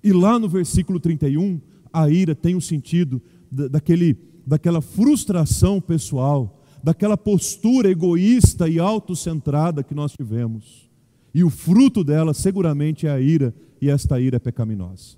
E 0.01 0.13
lá 0.13 0.39
no 0.39 0.47
versículo 0.47 0.97
31, 0.97 1.59
a 1.91 2.09
ira 2.09 2.33
tem 2.33 2.55
o 2.55 2.59
um 2.59 2.61
sentido 2.61 3.21
daquele, 3.51 4.17
daquela 4.45 4.79
frustração 4.79 5.81
pessoal, 5.81 6.63
daquela 6.81 7.17
postura 7.17 7.91
egoísta 7.91 8.69
e 8.69 8.79
autocentrada 8.79 9.83
que 9.83 9.93
nós 9.93 10.13
tivemos. 10.13 10.89
E 11.33 11.43
o 11.43 11.49
fruto 11.49 12.01
dela 12.01 12.33
seguramente 12.33 13.05
é 13.05 13.11
a 13.11 13.19
ira, 13.19 13.53
e 13.81 13.89
esta 13.89 14.21
ira 14.21 14.37
é 14.37 14.39
pecaminosa. 14.39 15.17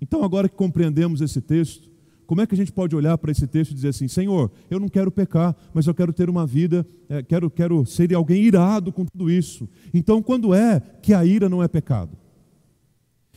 Então, 0.00 0.24
agora 0.24 0.48
que 0.48 0.56
compreendemos 0.56 1.20
esse 1.20 1.40
texto, 1.40 1.88
como 2.26 2.40
é 2.40 2.46
que 2.46 2.54
a 2.54 2.56
gente 2.56 2.72
pode 2.72 2.96
olhar 2.96 3.16
para 3.18 3.30
esse 3.30 3.46
texto 3.46 3.70
e 3.70 3.74
dizer 3.74 3.88
assim: 3.88 4.08
Senhor, 4.08 4.50
eu 4.68 4.80
não 4.80 4.88
quero 4.88 5.10
pecar, 5.10 5.54
mas 5.72 5.86
eu 5.86 5.94
quero 5.94 6.12
ter 6.12 6.28
uma 6.28 6.46
vida, 6.46 6.86
é, 7.08 7.22
quero, 7.22 7.48
quero 7.48 7.86
ser 7.86 8.12
alguém 8.14 8.42
irado 8.42 8.92
com 8.92 9.04
tudo 9.04 9.30
isso. 9.30 9.68
Então, 9.94 10.22
quando 10.22 10.52
é 10.52 10.80
que 11.00 11.14
a 11.14 11.24
ira 11.24 11.48
não 11.48 11.62
é 11.62 11.68
pecado? 11.68 12.16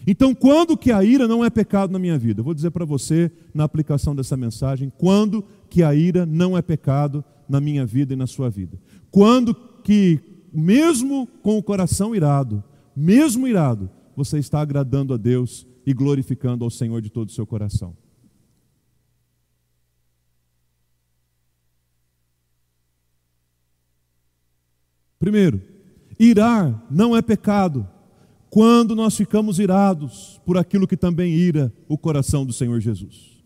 Então, 0.08 0.34
quando 0.34 0.78
que 0.78 0.92
a 0.92 1.04
ira 1.04 1.28
não 1.28 1.44
é 1.44 1.50
pecado 1.50 1.92
na 1.92 2.00
minha 2.00 2.18
vida? 2.18 2.40
Eu 2.40 2.44
vou 2.44 2.54
dizer 2.54 2.72
para 2.72 2.86
você, 2.86 3.32
na 3.54 3.64
aplicação 3.64 4.16
dessa 4.16 4.36
mensagem, 4.36 4.92
quando 4.98 5.44
que 5.70 5.84
a 5.84 5.94
ira 5.94 6.26
não 6.26 6.58
é 6.58 6.62
pecado 6.62 7.24
na 7.48 7.60
minha 7.60 7.86
vida 7.86 8.14
e 8.14 8.18
na 8.18 8.26
sua 8.26 8.50
vida. 8.50 8.80
Quando 9.12 9.54
que, 9.84 10.20
mesmo 10.52 11.28
com 11.44 11.58
o 11.58 11.64
coração 11.64 12.16
irado, 12.16 12.64
mesmo 12.96 13.48
irado, 13.48 13.90
você 14.16 14.40
está 14.40 14.62
agradando 14.62 15.14
a 15.14 15.18
Deus 15.18 15.68
e 15.86 15.94
glorificando 15.94 16.64
ao 16.64 16.70
Senhor 16.70 17.02
de 17.02 17.10
todo 17.10 17.30
o 17.30 17.34
seu 17.34 17.46
coração. 17.46 17.96
Primeiro, 25.20 25.62
irar 26.18 26.82
não 26.90 27.16
é 27.16 27.22
pecado 27.22 27.88
quando 28.50 28.96
nós 28.96 29.16
ficamos 29.16 29.60
irados 29.60 30.40
por 30.46 30.58
aquilo 30.58 30.88
que 30.88 30.98
também 30.98 31.34
ira 31.34 31.72
o 31.88 31.98
coração 31.98 32.46
do 32.46 32.54
Senhor 32.54 32.80
Jesus. 32.80 33.44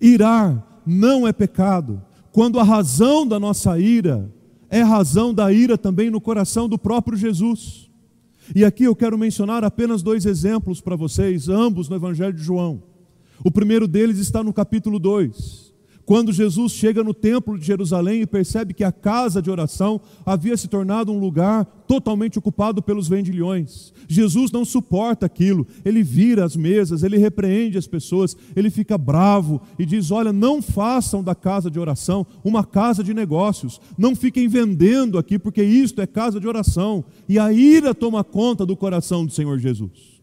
Irar 0.00 0.82
não 0.86 1.28
é 1.28 1.32
pecado 1.32 2.02
quando 2.32 2.58
a 2.58 2.62
razão 2.62 3.26
da 3.26 3.38
nossa 3.38 3.78
ira 3.78 4.32
é 4.68 4.82
razão 4.82 5.32
da 5.32 5.52
ira 5.52 5.78
também 5.78 6.10
no 6.10 6.20
coração 6.20 6.68
do 6.68 6.78
próprio 6.78 7.16
Jesus. 7.16 7.90
E 8.54 8.64
aqui 8.64 8.84
eu 8.84 8.96
quero 8.96 9.18
mencionar 9.18 9.64
apenas 9.64 10.02
dois 10.02 10.24
exemplos 10.26 10.80
para 10.80 10.96
vocês, 10.96 11.48
ambos 11.48 11.88
no 11.88 11.96
Evangelho 11.96 12.32
de 12.32 12.42
João. 12.42 12.82
O 13.44 13.50
primeiro 13.50 13.86
deles 13.86 14.18
está 14.18 14.42
no 14.42 14.52
capítulo 14.52 14.98
2. 14.98 15.65
Quando 16.06 16.32
Jesus 16.32 16.70
chega 16.70 17.02
no 17.02 17.12
templo 17.12 17.58
de 17.58 17.66
Jerusalém 17.66 18.22
e 18.22 18.26
percebe 18.26 18.72
que 18.72 18.84
a 18.84 18.92
casa 18.92 19.42
de 19.42 19.50
oração 19.50 20.00
havia 20.24 20.56
se 20.56 20.68
tornado 20.68 21.12
um 21.12 21.18
lugar 21.18 21.64
totalmente 21.88 22.38
ocupado 22.38 22.80
pelos 22.80 23.08
vendilhões, 23.08 23.92
Jesus 24.06 24.52
não 24.52 24.64
suporta 24.64 25.26
aquilo, 25.26 25.66
ele 25.84 26.04
vira 26.04 26.44
as 26.44 26.54
mesas, 26.54 27.02
ele 27.02 27.18
repreende 27.18 27.76
as 27.76 27.88
pessoas, 27.88 28.36
ele 28.54 28.70
fica 28.70 28.96
bravo 28.96 29.60
e 29.76 29.84
diz: 29.84 30.12
Olha, 30.12 30.32
não 30.32 30.62
façam 30.62 31.24
da 31.24 31.34
casa 31.34 31.68
de 31.68 31.80
oração 31.80 32.24
uma 32.44 32.62
casa 32.62 33.02
de 33.02 33.12
negócios, 33.12 33.80
não 33.98 34.14
fiquem 34.14 34.46
vendendo 34.46 35.18
aqui, 35.18 35.40
porque 35.40 35.64
isto 35.64 36.00
é 36.00 36.06
casa 36.06 36.38
de 36.38 36.46
oração. 36.46 37.04
E 37.28 37.36
a 37.36 37.52
ira 37.52 37.92
toma 37.92 38.22
conta 38.22 38.64
do 38.64 38.76
coração 38.76 39.26
do 39.26 39.32
Senhor 39.32 39.58
Jesus. 39.58 40.22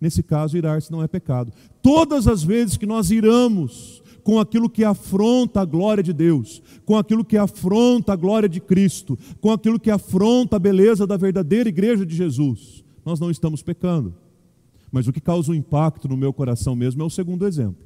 Nesse 0.00 0.24
caso, 0.24 0.56
irar-se 0.56 0.90
não 0.90 1.04
é 1.04 1.06
pecado. 1.06 1.52
Todas 1.80 2.26
as 2.26 2.42
vezes 2.42 2.76
que 2.76 2.86
nós 2.86 3.12
iramos, 3.12 4.02
com 4.30 4.38
aquilo 4.38 4.70
que 4.70 4.84
afronta 4.84 5.60
a 5.60 5.64
glória 5.64 6.04
de 6.04 6.12
Deus, 6.12 6.62
com 6.86 6.96
aquilo 6.96 7.24
que 7.24 7.36
afronta 7.36 8.12
a 8.12 8.16
glória 8.16 8.48
de 8.48 8.60
Cristo, 8.60 9.18
com 9.40 9.50
aquilo 9.50 9.80
que 9.80 9.90
afronta 9.90 10.54
a 10.54 10.58
beleza 10.60 11.04
da 11.04 11.16
verdadeira 11.16 11.68
igreja 11.68 12.06
de 12.06 12.14
Jesus, 12.14 12.84
nós 13.04 13.18
não 13.18 13.28
estamos 13.28 13.60
pecando. 13.60 14.14
Mas 14.92 15.08
o 15.08 15.12
que 15.12 15.20
causa 15.20 15.50
um 15.50 15.54
impacto 15.56 16.06
no 16.06 16.16
meu 16.16 16.32
coração 16.32 16.76
mesmo 16.76 17.02
é 17.02 17.04
o 17.04 17.10
segundo 17.10 17.44
exemplo. 17.44 17.82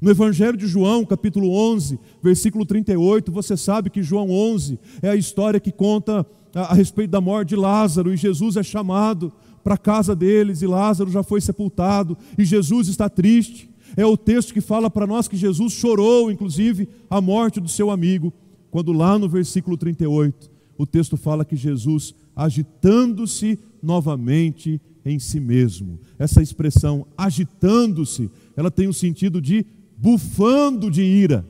No 0.00 0.08
Evangelho 0.08 0.56
de 0.56 0.68
João, 0.68 1.04
capítulo 1.04 1.50
11, 1.50 1.98
versículo 2.22 2.64
38, 2.64 3.32
você 3.32 3.56
sabe 3.56 3.90
que 3.90 4.04
João 4.04 4.30
11 4.30 4.78
é 5.02 5.08
a 5.08 5.16
história 5.16 5.58
que 5.58 5.72
conta 5.72 6.24
a, 6.54 6.60
a 6.60 6.74
respeito 6.74 7.10
da 7.10 7.20
morte 7.20 7.48
de 7.48 7.56
Lázaro, 7.56 8.14
e 8.14 8.16
Jesus 8.16 8.56
é 8.56 8.62
chamado 8.62 9.32
para 9.64 9.74
a 9.74 9.78
casa 9.78 10.14
deles, 10.14 10.62
e 10.62 10.66
Lázaro 10.68 11.10
já 11.10 11.24
foi 11.24 11.40
sepultado, 11.40 12.16
e 12.38 12.44
Jesus 12.44 12.86
está 12.86 13.08
triste. 13.08 13.68
É 13.96 14.04
o 14.04 14.16
texto 14.16 14.52
que 14.52 14.60
fala 14.60 14.90
para 14.90 15.06
nós 15.06 15.26
que 15.26 15.36
Jesus 15.36 15.72
chorou, 15.72 16.30
inclusive, 16.30 16.88
a 17.08 17.20
morte 17.20 17.60
do 17.60 17.68
seu 17.68 17.90
amigo, 17.90 18.32
quando 18.70 18.92
lá 18.92 19.18
no 19.18 19.28
versículo 19.28 19.76
38, 19.76 20.50
o 20.76 20.86
texto 20.86 21.16
fala 21.16 21.44
que 21.44 21.56
Jesus, 21.56 22.14
agitando-se 22.34 23.58
novamente 23.82 24.78
em 25.04 25.18
si 25.18 25.40
mesmo. 25.40 25.98
Essa 26.18 26.42
expressão, 26.42 27.06
agitando-se, 27.16 28.30
ela 28.54 28.70
tem 28.70 28.86
o 28.86 28.92
sentido 28.92 29.40
de 29.40 29.64
bufando 29.96 30.90
de 30.90 31.02
ira. 31.02 31.46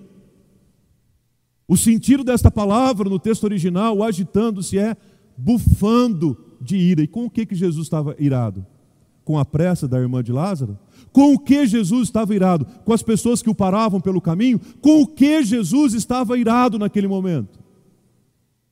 O 1.67 1.77
sentido 1.77 2.23
desta 2.23 2.49
palavra 2.49 3.11
no 3.11 3.19
texto 3.19 3.43
original, 3.43 4.05
agitando-se, 4.05 4.79
é 4.79 4.97
bufando 5.37 6.39
de 6.61 6.77
ira. 6.77 7.03
E 7.03 7.09
com 7.09 7.25
o 7.25 7.31
que, 7.31 7.45
que 7.45 7.57
Jesus 7.57 7.87
estava 7.87 8.15
irado? 8.21 8.65
Com 9.27 9.37
a 9.37 9.45
pressa 9.45 9.89
da 9.89 9.99
irmã 9.99 10.23
de 10.23 10.31
Lázaro? 10.31 10.79
Com 11.12 11.35
o 11.35 11.39
que 11.39 11.67
Jesus 11.67 12.05
estava 12.05 12.33
irado? 12.33 12.65
Com 12.85 12.93
as 12.93 13.03
pessoas 13.03 13.43
que 13.43 13.51
o 13.51 13.55
paravam 13.55 14.01
pelo 14.01 14.21
caminho? 14.21 14.61
Com 14.81 15.03
o 15.03 15.07
que 15.07 15.43
Jesus 15.43 15.95
estava 15.95 16.39
irado 16.39 16.79
naquele 16.79 17.09
momento? 17.09 17.59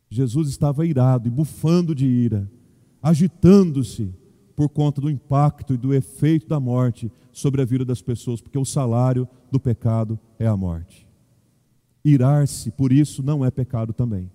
Jesus 0.08 0.48
estava 0.48 0.86
irado 0.86 1.26
e 1.26 1.30
bufando 1.30 1.92
de 1.92 2.06
ira, 2.06 2.48
agitando-se 3.02 4.14
por 4.54 4.68
conta 4.68 5.00
do 5.00 5.10
impacto 5.10 5.74
e 5.74 5.76
do 5.76 5.92
efeito 5.92 6.46
da 6.46 6.60
morte 6.60 7.10
sobre 7.32 7.60
a 7.60 7.64
vida 7.64 7.84
das 7.84 8.00
pessoas, 8.00 8.40
porque 8.40 8.56
o 8.56 8.64
salário 8.64 9.28
do 9.50 9.58
pecado 9.58 10.16
é 10.38 10.46
a 10.46 10.56
morte. 10.56 11.04
Irar-se, 12.04 12.70
por 12.70 12.92
isso, 12.92 13.24
não 13.24 13.44
é 13.44 13.50
pecado 13.50 13.92
também. 13.92 14.30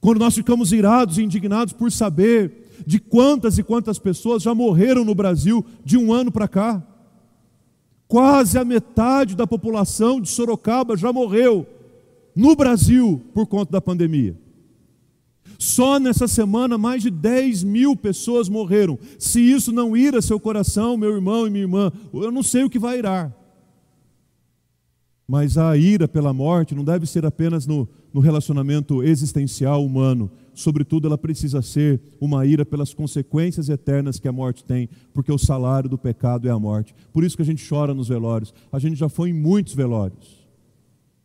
Quando 0.00 0.20
nós 0.20 0.34
ficamos 0.34 0.72
irados 0.72 1.18
e 1.18 1.22
indignados 1.22 1.74
por 1.74 1.92
saber 1.92 2.63
de 2.86 2.98
quantas 2.98 3.58
e 3.58 3.62
quantas 3.62 3.98
pessoas 3.98 4.42
já 4.42 4.54
morreram 4.54 5.04
no 5.04 5.14
Brasil 5.14 5.64
de 5.84 5.96
um 5.96 6.12
ano 6.12 6.30
para 6.30 6.48
cá, 6.48 6.82
Quase 8.06 8.58
a 8.58 8.64
metade 8.64 9.34
da 9.34 9.46
população 9.46 10.20
de 10.20 10.28
Sorocaba 10.28 10.96
já 10.96 11.12
morreu 11.12 11.66
no 12.32 12.54
Brasil 12.54 13.22
por 13.32 13.46
conta 13.46 13.72
da 13.72 13.80
pandemia. 13.80 14.38
Só 15.58 15.98
nessa 15.98 16.28
semana, 16.28 16.76
mais 16.76 17.02
de 17.02 17.10
10 17.10 17.64
mil 17.64 17.96
pessoas 17.96 18.48
morreram. 18.48 18.98
Se 19.18 19.40
isso 19.40 19.72
não 19.72 19.96
ira 19.96 20.20
seu 20.20 20.38
coração, 20.38 20.96
meu 20.96 21.14
irmão 21.14 21.46
e 21.46 21.50
minha 21.50 21.64
irmã, 21.64 21.92
eu 22.12 22.30
não 22.30 22.42
sei 22.42 22.64
o 22.64 22.70
que 22.70 22.78
vai 22.78 22.98
irar. 22.98 23.34
Mas 25.26 25.56
a 25.56 25.76
ira 25.76 26.06
pela 26.06 26.34
morte 26.34 26.74
não 26.74 26.84
deve 26.84 27.06
ser 27.06 27.24
apenas 27.24 27.66
no, 27.66 27.88
no 28.12 28.20
relacionamento 28.20 29.02
existencial 29.02 29.84
humano, 29.84 30.30
sobretudo, 30.52 31.06
ela 31.06 31.16
precisa 31.16 31.62
ser 31.62 32.00
uma 32.20 32.44
ira 32.44 32.64
pelas 32.64 32.92
consequências 32.92 33.68
eternas 33.68 34.20
que 34.20 34.28
a 34.28 34.32
morte 34.32 34.64
tem, 34.64 34.88
porque 35.12 35.32
o 35.32 35.38
salário 35.38 35.88
do 35.88 35.96
pecado 35.96 36.46
é 36.46 36.50
a 36.50 36.58
morte. 36.58 36.94
Por 37.12 37.24
isso 37.24 37.36
que 37.36 37.42
a 37.42 37.46
gente 37.46 37.66
chora 37.66 37.94
nos 37.94 38.08
velórios. 38.08 38.52
A 38.70 38.78
gente 38.78 38.96
já 38.96 39.08
foi 39.08 39.30
em 39.30 39.32
muitos 39.32 39.74
velórios. 39.74 40.46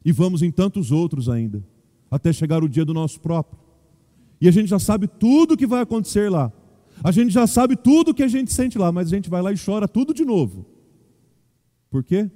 E 0.04 0.12
vamos 0.12 0.42
em 0.42 0.50
tantos 0.50 0.92
outros 0.92 1.28
ainda, 1.28 1.62
até 2.10 2.32
chegar 2.32 2.64
o 2.64 2.70
dia 2.70 2.86
do 2.86 2.94
nosso 2.94 3.20
próprio. 3.20 3.60
E 4.40 4.48
a 4.48 4.52
gente 4.52 4.70
já 4.70 4.80
sabe 4.80 5.08
tudo 5.08 5.54
o 5.54 5.58
que 5.58 5.68
vai 5.68 5.82
acontecer 5.82 6.32
lá. 6.32 6.52
A 7.04 7.12
gente 7.12 7.32
já 7.32 7.46
sabe 7.46 7.76
tudo 7.76 8.12
o 8.12 8.14
que 8.14 8.24
a 8.24 8.28
gente 8.28 8.52
sente 8.54 8.78
lá, 8.78 8.92
mas 8.92 9.08
a 9.08 9.16
gente 9.16 9.30
vai 9.30 9.42
lá 9.42 9.52
e 9.52 9.58
chora 9.58 9.88
tudo 9.88 10.14
de 10.14 10.24
novo. 10.24 10.66
Por 11.90 12.04
quê? 12.04 12.30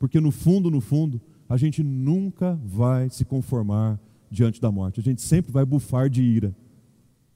Porque 0.00 0.18
no 0.18 0.30
fundo, 0.30 0.70
no 0.70 0.80
fundo, 0.80 1.20
a 1.46 1.58
gente 1.58 1.82
nunca 1.84 2.58
vai 2.64 3.10
se 3.10 3.22
conformar 3.22 4.00
diante 4.30 4.58
da 4.58 4.72
morte. 4.72 4.98
A 4.98 5.02
gente 5.02 5.20
sempre 5.20 5.52
vai 5.52 5.64
bufar 5.64 6.08
de 6.08 6.22
ira 6.22 6.56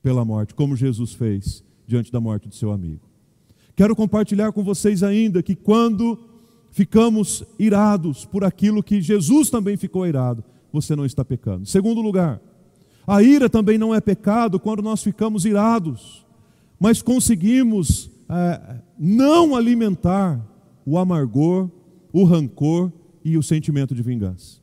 pela 0.03 0.24
morte, 0.24 0.55
como 0.55 0.74
Jesus 0.74 1.12
fez 1.12 1.62
diante 1.87 2.11
da 2.11 2.18
morte 2.20 2.48
do 2.48 2.55
seu 2.55 2.72
amigo. 2.72 3.03
Quero 3.77 3.94
compartilhar 3.94 4.50
com 4.50 4.64
vocês 4.64 5.03
ainda 5.03 5.42
que 5.42 5.55
quando 5.55 6.18
ficamos 6.70 7.44
irados 7.59 8.24
por 8.24 8.44
aquilo 8.44 8.83
que 8.83 9.03
Jesus 9.03 9.50
também 9.50 9.77
ficou 9.77 10.07
irado, 10.07 10.42
você 10.72 10.96
não 10.96 11.05
está 11.05 11.22
pecando. 11.22 11.66
Segundo 11.66 12.00
lugar, 12.00 12.40
a 13.07 13.22
ira 13.22 13.50
também 13.50 13.77
não 13.77 13.94
é 13.94 14.00
pecado 14.00 14.59
quando 14.59 14.83
nós 14.83 15.03
ficamos 15.03 15.44
irados, 15.44 16.24
mas 16.81 17.03
conseguimos 17.03 18.11
é, 18.27 18.81
não 18.98 19.55
alimentar 19.55 20.40
o 20.87 20.96
amargor, 20.96 21.68
o 22.14 22.22
rancor 22.22 22.92
e 23.24 23.37
o 23.37 23.42
sentimento 23.42 23.92
de 23.92 24.03
vingança. 24.03 24.62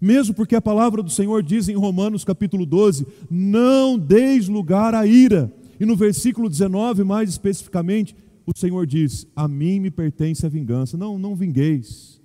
Mesmo 0.00 0.34
porque 0.34 0.54
a 0.54 0.62
palavra 0.62 1.02
do 1.02 1.10
Senhor 1.10 1.42
diz 1.42 1.68
em 1.68 1.74
Romanos 1.74 2.24
capítulo 2.24 2.64
12: 2.64 3.04
não 3.28 3.98
deis 3.98 4.48
lugar 4.48 4.94
à 4.94 5.04
ira. 5.04 5.52
E 5.80 5.84
no 5.84 5.96
versículo 5.96 6.48
19, 6.48 7.02
mais 7.02 7.28
especificamente, 7.28 8.14
o 8.46 8.56
Senhor 8.56 8.86
diz: 8.86 9.26
A 9.34 9.48
mim 9.48 9.80
me 9.80 9.90
pertence 9.90 10.46
a 10.46 10.48
vingança. 10.48 10.96
Não, 10.96 11.18
não 11.18 11.34
vingueis. 11.34 12.22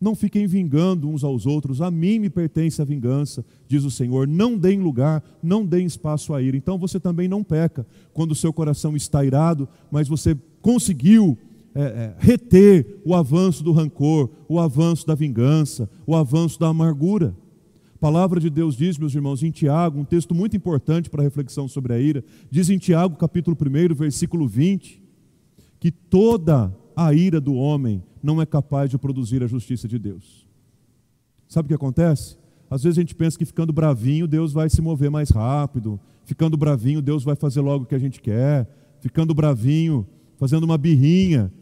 Não 0.00 0.14
fiquem 0.14 0.46
vingando 0.46 1.08
uns 1.08 1.22
aos 1.22 1.44
outros. 1.44 1.80
A 1.80 1.90
mim 1.90 2.18
me 2.18 2.30
pertence 2.30 2.80
a 2.80 2.84
vingança, 2.84 3.44
diz 3.68 3.84
o 3.84 3.90
Senhor. 3.90 4.26
Não 4.26 4.56
deem 4.56 4.80
lugar, 4.80 5.22
não 5.42 5.66
deem 5.66 5.86
espaço 5.86 6.32
à 6.32 6.40
ira. 6.40 6.56
Então 6.56 6.78
você 6.78 6.98
também 6.98 7.28
não 7.28 7.42
peca 7.42 7.86
quando 8.12 8.32
o 8.32 8.36
seu 8.36 8.52
coração 8.52 8.96
está 8.96 9.24
irado, 9.24 9.68
mas 9.90 10.08
você 10.08 10.36
conseguiu 10.60 11.38
é, 11.74 11.82
é, 11.82 12.16
reter 12.18 13.00
o 13.04 13.14
avanço 13.14 13.64
do 13.64 13.72
rancor, 13.72 14.30
o 14.48 14.58
avanço 14.60 15.06
da 15.06 15.14
vingança, 15.14 15.88
o 16.06 16.14
avanço 16.14 16.58
da 16.60 16.68
amargura. 16.68 17.34
A 17.94 17.98
palavra 17.98 18.40
de 18.40 18.50
Deus 18.50 18.76
diz, 18.76 18.98
meus 18.98 19.14
irmãos, 19.14 19.42
em 19.42 19.50
Tiago, 19.50 19.98
um 19.98 20.04
texto 20.04 20.34
muito 20.34 20.56
importante 20.56 21.08
para 21.08 21.22
a 21.22 21.24
reflexão 21.24 21.68
sobre 21.68 21.94
a 21.94 21.98
ira, 21.98 22.24
diz 22.50 22.68
em 22.68 22.78
Tiago, 22.78 23.16
capítulo 23.16 23.56
1, 23.56 23.94
versículo 23.94 24.46
20, 24.46 25.02
que 25.78 25.90
toda 25.90 26.74
a 26.96 27.14
ira 27.14 27.40
do 27.40 27.54
homem 27.54 28.02
não 28.22 28.40
é 28.40 28.46
capaz 28.46 28.90
de 28.90 28.98
produzir 28.98 29.42
a 29.42 29.46
justiça 29.46 29.88
de 29.88 29.98
Deus. 29.98 30.46
Sabe 31.48 31.66
o 31.66 31.68
que 31.68 31.74
acontece? 31.74 32.36
Às 32.70 32.82
vezes 32.82 32.98
a 32.98 33.02
gente 33.02 33.14
pensa 33.14 33.38
que 33.38 33.44
ficando 33.44 33.72
bravinho 33.72 34.26
Deus 34.26 34.52
vai 34.52 34.70
se 34.70 34.80
mover 34.80 35.10
mais 35.10 35.30
rápido, 35.30 36.00
ficando 36.24 36.56
bravinho 36.56 37.02
Deus 37.02 37.24
vai 37.24 37.36
fazer 37.36 37.60
logo 37.60 37.84
o 37.84 37.86
que 37.86 37.94
a 37.94 37.98
gente 37.98 38.20
quer, 38.20 38.68
ficando 39.00 39.34
bravinho, 39.34 40.06
fazendo 40.38 40.64
uma 40.64 40.78
birrinha, 40.78 41.52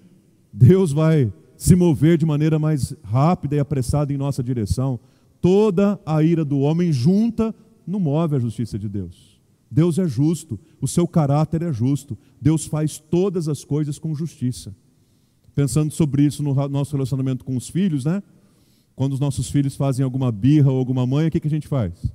Deus 0.52 0.92
vai 0.92 1.32
se 1.56 1.76
mover 1.76 2.16
de 2.18 2.26
maneira 2.26 2.58
mais 2.58 2.94
rápida 3.02 3.56
e 3.56 3.58
apressada 3.58 4.12
em 4.12 4.16
nossa 4.16 4.42
direção. 4.42 4.98
Toda 5.40 6.00
a 6.04 6.22
ira 6.22 6.44
do 6.44 6.60
homem 6.60 6.92
junta 6.92 7.54
não 7.86 8.00
move 8.00 8.36
a 8.36 8.38
justiça 8.38 8.78
de 8.78 8.88
Deus. 8.88 9.40
Deus 9.70 9.98
é 9.98 10.06
justo, 10.06 10.58
o 10.80 10.88
seu 10.88 11.06
caráter 11.06 11.62
é 11.62 11.72
justo. 11.72 12.18
Deus 12.40 12.66
faz 12.66 12.98
todas 12.98 13.48
as 13.48 13.64
coisas 13.64 13.98
com 13.98 14.14
justiça 14.14 14.74
pensando 15.54 15.92
sobre 15.92 16.22
isso 16.22 16.42
no 16.42 16.54
nosso 16.68 16.96
relacionamento 16.96 17.44
com 17.44 17.56
os 17.56 17.68
filhos, 17.68 18.04
né? 18.04 18.22
Quando 18.94 19.12
os 19.12 19.20
nossos 19.20 19.50
filhos 19.50 19.76
fazem 19.76 20.04
alguma 20.04 20.30
birra 20.30 20.70
ou 20.70 20.78
alguma 20.78 21.06
manha, 21.06 21.28
o 21.28 21.30
que, 21.30 21.40
que 21.40 21.46
a 21.46 21.50
gente 21.50 21.68
faz? 21.68 22.10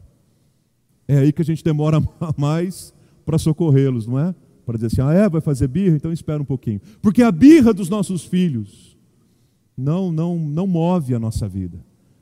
É 1.07 1.17
aí 1.19 1.31
que 1.31 1.41
a 1.41 1.45
gente 1.45 1.63
demora 1.63 2.01
mais 2.37 2.93
para 3.25 3.37
socorrê-los, 3.37 4.07
não 4.07 4.19
é? 4.19 4.33
Para 4.65 4.75
dizer 4.75 4.87
assim, 4.87 5.01
ah, 5.01 5.13
é, 5.13 5.29
vai 5.29 5.41
fazer 5.41 5.67
birra? 5.67 5.95
Então 5.95 6.11
espera 6.11 6.41
um 6.41 6.45
pouquinho. 6.45 6.81
Porque 7.01 7.21
a 7.21 7.31
birra 7.31 7.73
dos 7.73 7.89
nossos 7.89 8.25
filhos 8.25 8.97
não, 9.77 10.11
não, 10.11 10.37
não 10.37 10.65
move 10.65 11.13
a 11.13 11.19
nossa 11.19 11.47
vida. 11.47 11.77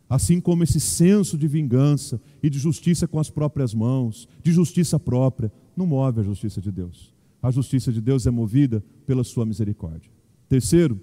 Assim 0.10 0.40
como 0.40 0.64
esse 0.64 0.80
senso 0.80 1.38
de 1.38 1.48
vingança 1.48 2.22
e 2.42 2.50
de 2.50 2.60
justiça 2.60 3.08
com 3.08 3.20
as 3.20 3.30
próprias 3.30 3.74
mãos, 3.74 4.28
de 4.44 4.52
justiça 4.52 5.00
própria, 5.00 5.52
não 5.76 5.88
move 5.88 6.20
a 6.20 6.24
justiça 6.24 6.62
de 6.62 6.72
Deus. 6.72 7.14
A 7.42 7.50
justiça 7.50 7.92
de 7.92 8.00
Deus 8.00 8.28
é 8.28 8.32
movida 8.32 8.84
pela 9.06 9.24
sua 9.24 9.46
misericórdia. 9.46 10.12
Terceiro, 10.48 11.00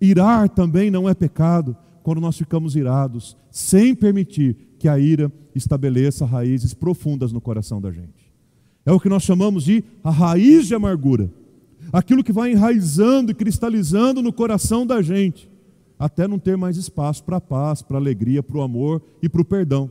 irar 0.00 0.48
também 0.48 0.90
não 0.90 1.08
é 1.08 1.14
pecado 1.14 1.76
quando 2.02 2.20
nós 2.20 2.36
ficamos 2.36 2.76
irados, 2.76 3.36
sem 3.50 3.94
permitir 3.94 4.56
que 4.78 4.88
a 4.88 4.98
ira 4.98 5.30
estabeleça 5.54 6.24
raízes 6.24 6.72
profundas 6.72 7.32
no 7.32 7.40
coração 7.40 7.80
da 7.80 7.90
gente. 7.90 8.19
É 8.84 8.92
o 8.92 9.00
que 9.00 9.08
nós 9.08 9.22
chamamos 9.22 9.64
de 9.64 9.84
a 10.02 10.10
raiz 10.10 10.66
de 10.66 10.74
amargura. 10.74 11.30
Aquilo 11.92 12.24
que 12.24 12.32
vai 12.32 12.52
enraizando 12.52 13.30
e 13.30 13.34
cristalizando 13.34 14.22
no 14.22 14.32
coração 14.32 14.86
da 14.86 15.02
gente, 15.02 15.50
até 15.98 16.26
não 16.26 16.38
ter 16.38 16.56
mais 16.56 16.76
espaço 16.76 17.24
para 17.24 17.36
a 17.36 17.40
paz, 17.40 17.82
para 17.82 17.96
a 17.96 18.00
alegria, 18.00 18.42
para 18.42 18.56
o 18.56 18.62
amor 18.62 19.02
e 19.22 19.28
para 19.28 19.42
o 19.42 19.44
perdão. 19.44 19.90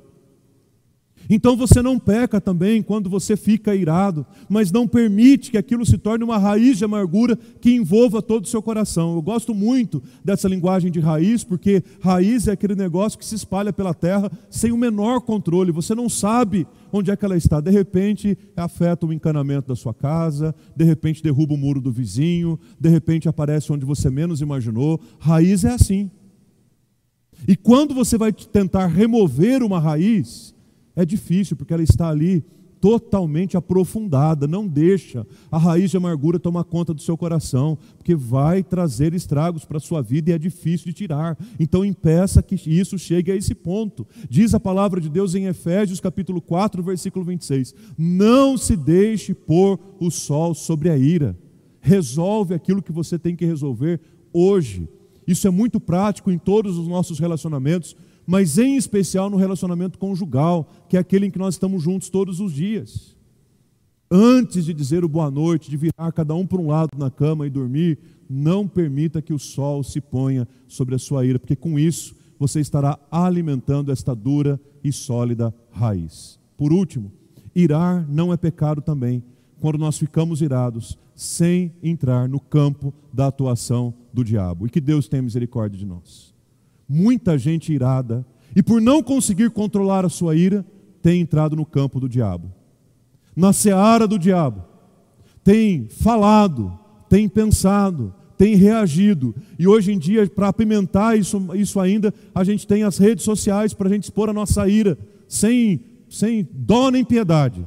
Então 1.29 1.55
você 1.55 1.81
não 1.81 1.99
peca 1.99 2.39
também 2.41 2.81
quando 2.81 3.09
você 3.09 3.37
fica 3.37 3.75
irado, 3.75 4.25
mas 4.47 4.71
não 4.71 4.87
permite 4.87 5.51
que 5.51 5.57
aquilo 5.57 5.85
se 5.85 5.97
torne 5.97 6.23
uma 6.23 6.37
raiz 6.37 6.77
de 6.77 6.85
amargura 6.85 7.37
que 7.59 7.71
envolva 7.71 8.21
todo 8.21 8.45
o 8.45 8.47
seu 8.47 8.61
coração. 8.61 9.15
Eu 9.15 9.21
gosto 9.21 9.53
muito 9.53 10.01
dessa 10.23 10.47
linguagem 10.47 10.91
de 10.91 10.99
raiz, 10.99 11.43
porque 11.43 11.83
raiz 12.01 12.47
é 12.47 12.51
aquele 12.51 12.75
negócio 12.75 13.17
que 13.17 13.25
se 13.25 13.35
espalha 13.35 13.71
pela 13.71 13.93
terra 13.93 14.31
sem 14.49 14.71
o 14.71 14.77
menor 14.77 15.21
controle. 15.21 15.71
Você 15.71 15.93
não 15.93 16.09
sabe 16.09 16.67
onde 16.91 17.11
é 17.11 17.15
que 17.15 17.25
ela 17.25 17.37
está. 17.37 17.59
De 17.61 17.71
repente 17.71 18.37
afeta 18.55 19.05
o 19.05 19.13
encanamento 19.13 19.67
da 19.67 19.75
sua 19.75 19.93
casa, 19.93 20.53
de 20.75 20.83
repente 20.83 21.23
derruba 21.23 21.53
o 21.53 21.57
muro 21.57 21.79
do 21.79 21.91
vizinho, 21.91 22.59
de 22.79 22.89
repente 22.89 23.29
aparece 23.29 23.71
onde 23.71 23.85
você 23.85 24.09
menos 24.09 24.41
imaginou. 24.41 24.99
Raiz 25.19 25.63
é 25.63 25.69
assim. 25.69 26.09
E 27.47 27.55
quando 27.55 27.93
você 27.93 28.17
vai 28.17 28.33
tentar 28.33 28.87
remover 28.87 29.63
uma 29.63 29.79
raiz, 29.79 30.53
é 30.95 31.05
difícil, 31.05 31.55
porque 31.55 31.73
ela 31.73 31.83
está 31.83 32.09
ali 32.09 32.43
totalmente 32.79 33.57
aprofundada. 33.57 34.47
Não 34.47 34.67
deixa 34.67 35.25
a 35.51 35.57
raiz 35.57 35.91
de 35.91 35.97
amargura 35.97 36.39
tomar 36.39 36.63
conta 36.63 36.93
do 36.93 37.01
seu 37.01 37.17
coração, 37.17 37.77
porque 37.97 38.15
vai 38.15 38.63
trazer 38.63 39.13
estragos 39.13 39.65
para 39.65 39.77
a 39.77 39.81
sua 39.81 40.01
vida 40.01 40.29
e 40.29 40.33
é 40.33 40.37
difícil 40.37 40.87
de 40.87 40.93
tirar. 40.93 41.37
Então 41.59 41.85
impeça 41.85 42.41
que 42.41 42.55
isso 42.55 42.97
chegue 42.97 43.31
a 43.31 43.35
esse 43.35 43.53
ponto. 43.53 44.07
Diz 44.29 44.53
a 44.53 44.59
palavra 44.59 45.01
de 45.01 45.09
Deus 45.09 45.35
em 45.35 45.45
Efésios 45.45 45.99
capítulo 45.99 46.41
4, 46.41 46.81
versículo 46.81 47.25
26: 47.25 47.75
Não 47.97 48.57
se 48.57 48.75
deixe 48.75 49.33
pôr 49.33 49.79
o 49.99 50.09
sol 50.09 50.53
sobre 50.53 50.89
a 50.89 50.97
ira. 50.97 51.37
Resolve 51.81 52.53
aquilo 52.53 52.81
que 52.81 52.91
você 52.91 53.17
tem 53.17 53.35
que 53.35 53.45
resolver 53.45 53.99
hoje. 54.33 54.87
Isso 55.25 55.47
é 55.47 55.51
muito 55.51 55.79
prático 55.79 56.31
em 56.31 56.37
todos 56.37 56.77
os 56.77 56.87
nossos 56.87 57.19
relacionamentos 57.19 57.95
mas 58.29 58.59
em 58.59 58.77
especial 58.77 59.27
no 59.27 59.37
relacionamento 59.37 59.97
conjugal, 59.97 60.69
que 60.87 60.95
é 60.95 60.99
aquele 60.99 61.25
em 61.25 61.31
que 61.31 61.39
nós 61.39 61.55
estamos 61.55 61.81
juntos 61.81 62.09
todos 62.09 62.39
os 62.39 62.53
dias. 62.53 63.17
Antes 64.11 64.65
de 64.65 64.71
dizer 64.71 65.03
o 65.03 65.09
boa 65.09 65.31
noite, 65.31 65.67
de 65.67 65.75
virar 65.75 66.11
cada 66.11 66.35
um 66.35 66.45
para 66.45 66.61
um 66.61 66.67
lado 66.67 66.91
na 66.95 67.09
cama 67.09 67.47
e 67.47 67.49
dormir, 67.49 67.97
não 68.29 68.67
permita 68.67 69.19
que 69.19 69.33
o 69.33 69.39
sol 69.39 69.83
se 69.83 69.99
ponha 69.99 70.47
sobre 70.67 70.93
a 70.93 70.99
sua 70.99 71.25
ira, 71.25 71.39
porque 71.39 71.55
com 71.55 71.79
isso 71.79 72.15
você 72.37 72.59
estará 72.59 72.99
alimentando 73.09 73.91
esta 73.91 74.13
dura 74.13 74.61
e 74.83 74.91
sólida 74.91 75.51
raiz. 75.71 76.39
Por 76.55 76.71
último, 76.71 77.11
irar 77.55 78.07
não 78.07 78.31
é 78.31 78.37
pecado 78.37 78.79
também, 78.79 79.23
quando 79.59 79.79
nós 79.79 79.97
ficamos 79.97 80.39
irados 80.39 80.99
sem 81.15 81.73
entrar 81.81 82.29
no 82.29 82.39
campo 82.39 82.93
da 83.11 83.25
atuação 83.25 83.91
do 84.13 84.23
diabo. 84.23 84.67
E 84.67 84.69
que 84.69 84.79
Deus 84.79 85.07
tenha 85.07 85.23
misericórdia 85.23 85.79
de 85.79 85.85
nós 85.87 86.37
muita 86.89 87.37
gente 87.37 87.71
irada, 87.71 88.25
e 88.55 88.63
por 88.63 88.81
não 88.81 89.03
conseguir 89.03 89.51
controlar 89.51 90.03
a 90.03 90.09
sua 90.09 90.35
ira, 90.35 90.65
tem 91.03 91.21
entrado 91.21 91.55
no 91.55 91.65
campo 91.65 91.99
do 91.99 92.09
diabo, 92.09 92.51
na 93.35 93.53
seara 93.53 94.07
do 94.07 94.17
diabo, 94.17 94.63
tem 95.43 95.87
falado, 95.87 96.77
tem 97.07 97.29
pensado, 97.29 98.13
tem 98.37 98.55
reagido. 98.55 99.35
E 99.57 99.67
hoje 99.67 99.91
em 99.91 99.99
dia, 99.99 100.25
para 100.27 100.47
apimentar 100.47 101.17
isso, 101.17 101.41
isso 101.55 101.79
ainda, 101.79 102.13
a 102.33 102.43
gente 102.43 102.65
tem 102.65 102.83
as 102.83 102.97
redes 102.97 103.23
sociais 103.23 103.73
para 103.73 103.87
a 103.87 103.91
gente 103.91 104.05
expor 104.05 104.29
a 104.29 104.33
nossa 104.33 104.67
ira, 104.67 104.97
sem, 105.27 105.81
sem 106.09 106.47
dó 106.51 106.89
nem 106.89 107.03
piedade, 107.03 107.65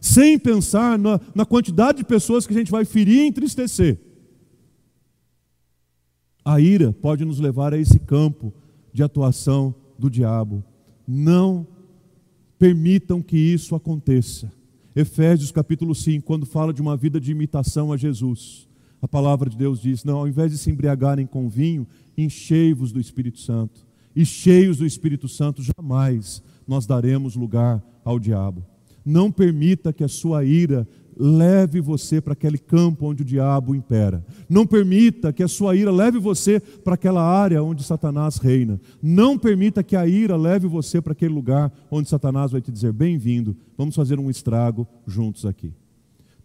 sem 0.00 0.38
pensar 0.38 0.98
na, 0.98 1.20
na 1.34 1.44
quantidade 1.44 1.98
de 1.98 2.04
pessoas 2.04 2.46
que 2.46 2.52
a 2.52 2.56
gente 2.56 2.70
vai 2.70 2.84
ferir 2.84 3.24
e 3.24 3.26
entristecer. 3.26 3.98
A 6.48 6.62
ira 6.62 6.94
pode 6.94 7.26
nos 7.26 7.38
levar 7.38 7.74
a 7.74 7.78
esse 7.78 7.98
campo 7.98 8.54
de 8.90 9.02
atuação 9.02 9.74
do 9.98 10.08
diabo. 10.08 10.64
Não 11.06 11.66
permitam 12.58 13.20
que 13.20 13.36
isso 13.36 13.74
aconteça. 13.74 14.50
Efésios 14.96 15.52
capítulo 15.52 15.94
5, 15.94 16.24
quando 16.24 16.46
fala 16.46 16.72
de 16.72 16.80
uma 16.80 16.96
vida 16.96 17.20
de 17.20 17.32
imitação 17.32 17.92
a 17.92 17.98
Jesus, 17.98 18.66
a 19.02 19.06
palavra 19.06 19.50
de 19.50 19.58
Deus 19.58 19.78
diz: 19.78 20.04
Não, 20.04 20.20
ao 20.20 20.26
invés 20.26 20.50
de 20.50 20.56
se 20.56 20.70
embriagarem 20.70 21.26
com 21.26 21.50
vinho, 21.50 21.86
enchei-vos 22.16 22.92
do 22.92 22.98
Espírito 22.98 23.40
Santo. 23.40 23.86
E 24.16 24.24
cheios 24.24 24.78
do 24.78 24.86
Espírito 24.86 25.28
Santo, 25.28 25.62
jamais 25.62 26.42
nós 26.66 26.86
daremos 26.86 27.36
lugar 27.36 27.84
ao 28.02 28.18
diabo. 28.18 28.64
Não 29.04 29.30
permita 29.30 29.92
que 29.92 30.02
a 30.02 30.08
sua 30.08 30.46
ira 30.46 30.88
leve 31.18 31.80
você 31.80 32.20
para 32.20 32.32
aquele 32.32 32.58
campo 32.58 33.06
onde 33.06 33.22
o 33.22 33.24
diabo 33.24 33.74
impera. 33.74 34.24
Não 34.48 34.66
permita 34.66 35.32
que 35.32 35.42
a 35.42 35.48
sua 35.48 35.74
ira 35.74 35.90
leve 35.90 36.18
você 36.18 36.60
para 36.60 36.94
aquela 36.94 37.22
área 37.22 37.62
onde 37.62 37.82
Satanás 37.82 38.36
reina. 38.36 38.80
Não 39.02 39.36
permita 39.36 39.82
que 39.82 39.96
a 39.96 40.06
ira 40.06 40.36
leve 40.36 40.68
você 40.68 41.00
para 41.00 41.12
aquele 41.12 41.34
lugar 41.34 41.72
onde 41.90 42.08
Satanás 42.08 42.52
vai 42.52 42.60
te 42.60 42.70
dizer: 42.70 42.92
bem-vindo, 42.92 43.56
vamos 43.76 43.96
fazer 43.96 44.18
um 44.18 44.30
estrago 44.30 44.86
juntos 45.06 45.44
aqui. 45.44 45.72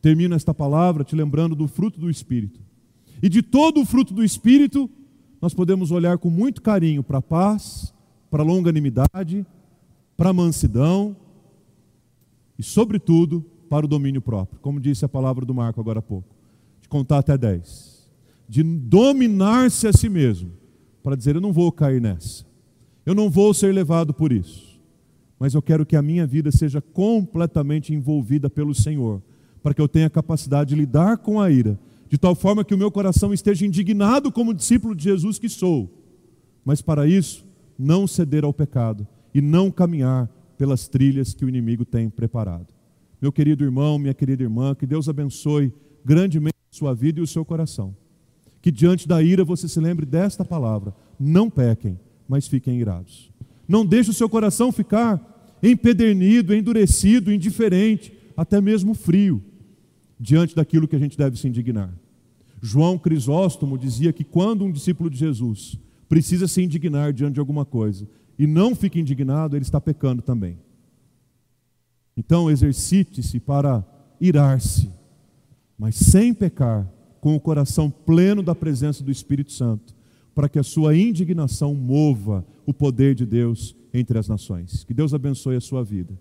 Termino 0.01 0.35
esta 0.35 0.53
palavra 0.53 1.03
te 1.03 1.15
lembrando 1.15 1.55
do 1.55 1.67
fruto 1.67 1.99
do 1.99 2.09
Espírito. 2.09 2.59
E 3.21 3.29
de 3.29 3.41
todo 3.41 3.79
o 3.79 3.85
fruto 3.85 4.13
do 4.13 4.23
Espírito, 4.23 4.89
nós 5.41 5.53
podemos 5.53 5.91
olhar 5.91 6.17
com 6.17 6.29
muito 6.29 6.61
carinho 6.61 7.03
para 7.03 7.19
a 7.19 7.21
paz, 7.21 7.93
para 8.29 8.43
a 8.43 8.45
longanimidade, 8.45 9.45
para 10.17 10.29
a 10.29 10.33
mansidão 10.33 11.15
e, 12.57 12.63
sobretudo, 12.63 13.45
para 13.73 13.87
o 13.87 13.89
domínio 13.89 14.21
próprio, 14.21 14.59
como 14.59 14.79
disse 14.79 15.03
a 15.03 15.09
palavra 15.09 15.43
do 15.43 15.51
Marco 15.51 15.81
agora 15.81 15.97
há 15.97 16.01
pouco, 16.03 16.29
de 16.79 16.87
contar 16.87 17.17
até 17.17 17.35
10, 17.35 18.07
de 18.47 18.61
dominar-se 18.61 19.87
a 19.87 19.91
si 19.91 20.07
mesmo, 20.07 20.51
para 21.01 21.15
dizer: 21.15 21.33
eu 21.33 21.41
não 21.41 21.51
vou 21.51 21.71
cair 21.71 21.99
nessa, 21.99 22.45
eu 23.03 23.15
não 23.15 23.31
vou 23.31 23.51
ser 23.51 23.73
levado 23.73 24.13
por 24.13 24.31
isso, 24.31 24.79
mas 25.39 25.55
eu 25.55 25.61
quero 25.61 25.87
que 25.87 25.95
a 25.95 26.03
minha 26.03 26.27
vida 26.27 26.51
seja 26.51 26.83
completamente 26.83 27.95
envolvida 27.95 28.47
pelo 28.47 28.75
Senhor, 28.75 29.23
para 29.63 29.73
que 29.73 29.81
eu 29.81 29.87
tenha 29.87 30.07
capacidade 30.07 30.69
de 30.69 30.75
lidar 30.75 31.17
com 31.17 31.41
a 31.41 31.49
ira, 31.49 31.75
de 32.07 32.17
tal 32.19 32.35
forma 32.35 32.63
que 32.63 32.75
o 32.75 32.77
meu 32.77 32.91
coração 32.91 33.33
esteja 33.33 33.65
indignado 33.65 34.31
como 34.31 34.53
discípulo 34.53 34.93
de 34.93 35.05
Jesus 35.05 35.39
que 35.39 35.49
sou, 35.49 35.89
mas 36.63 36.79
para 36.79 37.07
isso, 37.07 37.43
não 37.75 38.05
ceder 38.05 38.45
ao 38.45 38.53
pecado 38.53 39.07
e 39.33 39.41
não 39.41 39.71
caminhar 39.71 40.29
pelas 40.59 40.87
trilhas 40.87 41.33
que 41.33 41.43
o 41.43 41.49
inimigo 41.49 41.83
tem 41.83 42.07
preparado. 42.07 42.72
Meu 43.23 43.31
querido 43.31 43.63
irmão, 43.63 43.97
minha 43.97 44.13
querida 44.13 44.43
irmã, 44.43 44.75
que 44.75 44.85
Deus 44.85 45.07
abençoe 45.07 45.71
grandemente 46.03 46.57
a 46.69 46.75
sua 46.75 46.93
vida 46.93 47.21
e 47.21 47.23
o 47.23 47.27
seu 47.27 47.45
coração. 47.45 47.95
Que 48.61 48.69
diante 48.69 49.07
da 49.07 49.23
ira 49.23 49.45
você 49.45 49.65
se 49.65 49.79
lembre 49.79 50.05
desta 50.05 50.43
palavra: 50.43 50.93
não 51.17 51.49
pequem, 51.49 51.97
mas 52.27 52.49
fiquem 52.49 52.81
irados. 52.81 53.31
Não 53.65 53.85
deixe 53.85 54.09
o 54.09 54.13
seu 54.13 54.27
coração 54.27 54.73
ficar 54.73 55.57
empedernido, 55.63 56.53
endurecido, 56.53 57.31
indiferente, 57.31 58.11
até 58.35 58.59
mesmo 58.59 58.93
frio, 58.93 59.41
diante 60.19 60.53
daquilo 60.53 60.85
que 60.85 60.97
a 60.97 60.99
gente 60.99 61.17
deve 61.17 61.39
se 61.39 61.47
indignar. 61.47 61.97
João 62.61 62.97
Crisóstomo 62.97 63.77
dizia 63.77 64.11
que 64.11 64.25
quando 64.25 64.65
um 64.65 64.71
discípulo 64.71 65.09
de 65.09 65.17
Jesus 65.17 65.79
precisa 66.09 66.45
se 66.45 66.61
indignar 66.61 67.13
diante 67.13 67.35
de 67.35 67.39
alguma 67.39 67.63
coisa 67.63 68.05
e 68.37 68.45
não 68.45 68.75
fica 68.75 68.99
indignado, 68.99 69.55
ele 69.55 69.63
está 69.63 69.79
pecando 69.79 70.21
também. 70.21 70.57
Então, 72.15 72.49
exercite-se 72.49 73.39
para 73.39 73.83
irar-se, 74.19 74.91
mas 75.77 75.95
sem 75.95 76.33
pecar, 76.33 76.89
com 77.19 77.35
o 77.35 77.39
coração 77.39 77.89
pleno 77.89 78.43
da 78.43 78.53
presença 78.53 79.01
do 79.01 79.09
Espírito 79.09 79.53
Santo, 79.53 79.95
para 80.35 80.49
que 80.49 80.59
a 80.59 80.63
sua 80.63 80.95
indignação 80.97 81.73
mova 81.73 82.45
o 82.65 82.73
poder 82.73 83.15
de 83.15 83.25
Deus 83.25 83.75
entre 83.93 84.17
as 84.17 84.27
nações. 84.27 84.83
Que 84.83 84.93
Deus 84.93 85.13
abençoe 85.13 85.55
a 85.55 85.61
sua 85.61 85.83
vida. 85.83 86.19